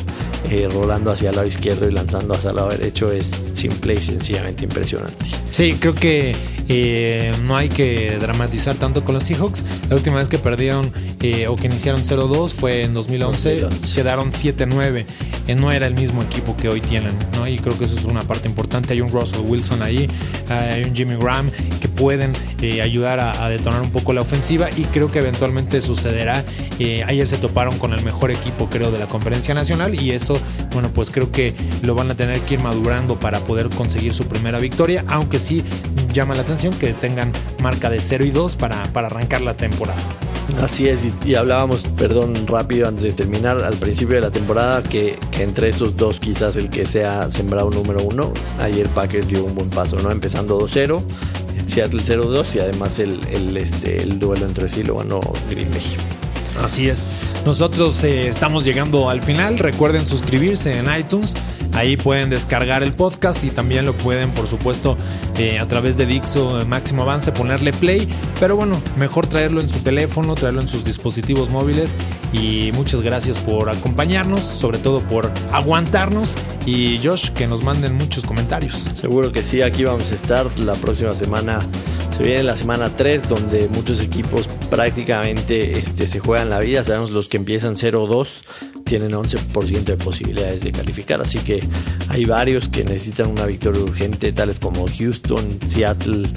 eh, 0.50 0.68
rolando 0.70 1.12
hacia 1.12 1.30
el 1.30 1.38
lado 1.38 1.48
izquierdo 1.48 1.88
y 1.88 1.94
lanzando 1.94 2.34
hacia 2.34 2.50
el 2.50 2.58
lado 2.58 2.70
derecho 2.70 3.12
es 3.12 3.46
simple 3.54 3.96
y 3.96 4.02
sencillamente 4.02 4.66
impresionante. 4.66 5.26
Sí, 5.52 5.78
creo 5.80 5.96
que 5.96 6.36
eh, 6.68 7.34
no 7.46 7.56
hay 7.56 7.70
que 7.70 8.18
dramatizar 8.20 8.76
tanto 8.76 9.06
con 9.06 9.16
los 9.16 9.24
Seahawks. 9.24 9.64
La 9.90 9.96
última 9.96 10.18
vez 10.18 10.28
que 10.28 10.38
perdieron 10.38 10.92
eh, 11.22 11.48
o 11.48 11.56
que 11.56 11.68
iniciaron 11.68 12.04
0-2 12.04 12.50
fue 12.50 12.84
en 12.84 12.94
2011, 12.94 13.68
quedaron 13.96 14.32
7-9. 14.34 15.06
no 15.56 15.72
era 15.72 15.88
el 15.88 15.96
mismo 15.96 16.22
equipo 16.24 16.58
que 16.58 16.68
hoy 16.68 16.82
tienen, 16.82 17.18
¿no? 17.34 17.48
Y 17.48 17.58
creo 17.58 17.78
que 17.78 17.86
eso 17.86 17.98
es 17.98 18.04
una 18.04 18.22
parte 18.24 18.50
importante. 18.50 18.94
Hay 18.94 19.02
un 19.02 19.12
Russell 19.12 19.42
Wilson 19.46 19.82
ahí, 19.82 20.10
hay 20.50 20.84
un 20.84 20.94
Jimmy 20.94 21.16
Graham 21.16 21.50
que 21.80 21.88
pueden 21.88 22.34
ayudar 22.82 23.20
a 23.20 23.50
detonar 23.50 23.82
un 23.82 23.92
poco 23.92 24.14
la 24.14 24.22
ofensiva 24.22 24.41
y 24.50 24.86
creo 24.86 25.08
que 25.08 25.20
eventualmente 25.20 25.82
sucederá. 25.82 26.44
Eh, 26.80 27.04
ayer 27.06 27.28
se 27.28 27.38
toparon 27.38 27.78
con 27.78 27.94
el 27.94 28.04
mejor 28.04 28.32
equipo 28.32 28.68
creo 28.70 28.92
de 28.92 28.98
la 28.98 29.08
conferencia 29.08 29.54
nacional 29.54 29.94
y 29.94 30.12
eso, 30.12 30.40
bueno, 30.74 30.90
pues 30.94 31.12
creo 31.12 31.32
que 31.32 31.54
lo 31.84 31.94
van 31.94 32.10
a 32.10 32.16
tener 32.16 32.42
que 32.42 32.56
ir 32.56 32.60
madurando 32.60 33.20
para 33.20 33.40
poder 33.42 33.70
conseguir 33.70 34.14
su 34.14 34.26
primera 34.26 34.58
victoria, 34.58 35.06
aunque 35.08 35.40
sí 35.40 35.64
llama 36.12 36.34
la 36.34 36.42
atención 36.42 36.74
que 36.74 36.94
tengan 36.94 37.32
marca 37.62 37.90
de 37.92 38.02
0 38.02 38.26
y 38.26 38.32
2 38.32 38.56
para, 38.56 38.82
para 38.94 39.08
arrancar 39.08 39.42
la 39.42 39.54
temporada. 39.54 40.02
Así 40.60 40.88
es, 40.88 41.08
y, 41.26 41.36
hablábamos, 41.36 41.84
perdón, 41.98 42.46
rápido 42.48 42.88
antes 42.88 43.04
de 43.04 43.14
terminar, 43.14 43.64
al 43.64 43.76
principio 43.76 44.16
de 44.16 44.22
la 44.22 44.32
temporada, 44.32 44.84
que, 44.84 45.18
que, 45.32 45.44
entre 45.44 45.70
esos 45.70 45.96
dos 45.96 46.20
quizás 46.20 46.56
el 46.58 46.70
que 46.70 46.86
sea 46.86 47.32
sembrado 47.32 47.70
número 47.70 48.04
uno, 48.04 48.34
ayer 48.60 48.88
Packers 48.90 49.28
dio 49.28 49.46
un 49.46 49.56
buen 49.56 49.70
paso, 49.70 50.02
¿no? 50.02 50.12
Empezando 50.12 50.60
2-0, 50.60 51.02
Seattle 51.66 52.02
0-2 52.02 52.56
y 52.56 52.60
además 52.60 53.00
el, 53.00 53.20
el, 53.32 53.56
este, 53.58 54.02
el 54.02 54.20
duelo 54.20 54.46
entre 54.46 54.70
sí 54.70 54.84
lo 54.84 54.98
ganó 54.98 55.20
Green. 55.50 55.70
Así 56.64 56.90
es. 56.90 57.08
Nosotros 57.46 58.04
eh, 58.04 58.28
estamos 58.28 58.66
llegando 58.66 59.10
al 59.10 59.22
final. 59.22 59.58
Recuerden 59.58 60.08
suscribirse 60.08 60.78
en 60.78 60.88
iTunes. 60.98 61.36
Ahí 61.82 61.98
pueden 61.98 62.30
descargar 62.30 62.84
el 62.84 62.94
podcast 62.94 63.44
y 63.44 63.50
también 63.50 63.86
lo 63.86 63.98
pueden, 63.98 64.30
por 64.30 64.46
supuesto, 64.46 64.96
eh, 65.40 65.58
a 65.58 65.68
través 65.68 65.98
de 65.98 66.06
Dixo 66.06 66.62
eh, 66.62 66.66
Máximo 66.66 67.02
Avance 67.02 67.32
ponerle 67.32 67.74
play. 67.74 68.08
Pero 68.40 68.56
bueno, 68.56 68.80
mejor 68.98 69.26
traerlo 69.26 69.62
en 69.62 69.68
su 69.68 69.80
teléfono, 69.80 70.36
traerlo 70.36 70.62
en 70.62 70.68
sus 70.68 70.84
dispositivos 70.84 71.50
móviles. 71.50 71.96
Y 72.34 72.70
muchas 72.76 73.02
gracias 73.02 73.40
por 73.40 73.68
acompañarnos, 73.68 74.44
sobre 74.44 74.78
todo 74.78 75.00
por 75.00 75.32
aguantarnos. 75.52 76.36
Y 76.68 77.00
Josh, 77.04 77.32
que 77.32 77.48
nos 77.48 77.64
manden 77.64 77.96
muchos 77.96 78.26
comentarios. 78.26 78.76
Seguro 79.02 79.32
que 79.32 79.42
sí, 79.42 79.64
aquí 79.64 79.84
vamos 79.84 80.12
a 80.12 80.14
estar 80.14 80.60
la 80.60 80.76
próxima 80.76 81.16
semana 81.16 81.66
se 82.12 82.24
viene 82.24 82.44
la 82.44 82.58
semana 82.58 82.90
3 82.90 83.30
donde 83.30 83.70
muchos 83.70 84.02
equipos 84.02 84.48
prácticamente 84.70 85.72
este, 85.72 86.08
se 86.08 86.20
juegan 86.20 86.50
la 86.50 86.60
vida. 86.60 86.84
Sabemos 86.84 87.12
los 87.12 87.30
que 87.30 87.38
empiezan 87.38 87.74
0-2 87.74 88.44
tienen 88.92 89.12
11% 89.12 89.86
de 89.86 89.96
posibilidades 89.96 90.66
de 90.66 90.74
calificar. 90.74 91.22
Así 91.22 91.40
que 91.40 91.64
hay 92.10 92.26
varios 92.26 92.68
que 92.68 92.84
necesitan 92.84 93.28
una 93.28 93.46
victoria 93.46 93.82
urgente, 93.82 94.34
tales 94.34 94.60
como 94.60 94.86
Houston, 94.86 95.48
Seattle, 95.66 96.28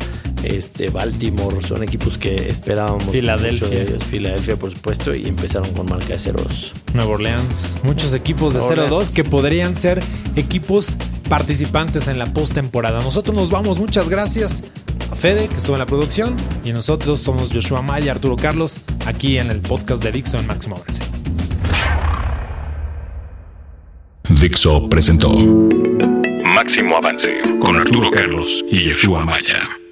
este 0.45 0.89
Baltimore, 0.91 1.57
son 1.67 1.83
equipos 1.83 2.17
que 2.17 2.37
esperábamos 2.49 3.11
Filadelfia. 3.11 3.67
mucho 3.67 3.75
de 3.75 3.83
ellos. 3.83 4.05
Filadelfia, 4.05 4.55
por 4.55 4.73
supuesto, 4.73 5.13
y 5.13 5.27
empezaron 5.27 5.73
con 5.73 5.87
marca 5.87 6.07
de 6.07 6.19
0-2. 6.19 6.71
Nueva 6.93 7.11
Orleans, 7.11 7.79
muchos 7.83 8.13
equipos 8.13 8.55
de 8.55 8.61
Nueva 8.61 8.77
0-2 8.77 8.93
Orleans. 8.93 9.11
que 9.11 9.25
podrían 9.25 9.75
ser 9.75 10.01
equipos 10.37 10.97
participantes 11.29 12.07
en 12.07 12.21
la 12.21 12.27
postemporada. 12.33 13.03
Nosotros 13.03 13.35
nos 13.35 13.51
vamos, 13.51 13.81
muchas 13.81 14.09
gracias 14.09 14.63
a 15.11 15.17
Fede, 15.17 15.49
que 15.49 15.57
estuvo 15.57 15.75
en 15.75 15.81
la 15.81 15.87
producción, 15.87 16.37
y 16.65 16.73
nosotros 16.73 17.19
somos 17.19 17.53
Joshua 17.53 17.83
Maya, 17.83 18.13
Arturo 18.13 18.37
Carlos, 18.37 18.79
aquí 19.07 19.39
en 19.39 19.51
el 19.51 19.59
podcast 19.59 20.05
de 20.05 20.13
Dixon 20.13 20.47
Máximo 20.47 20.77
Avance. 20.77 21.03
Dixo 24.45 24.87
presentó 24.91 25.31
Máximo 26.55 26.99
Avance 26.99 27.41
con 27.63 27.77
Arturo 27.77 28.11
Carlos 28.11 28.63
y 28.71 28.85
Yeshua 28.85 29.25
Maya. 29.25 29.84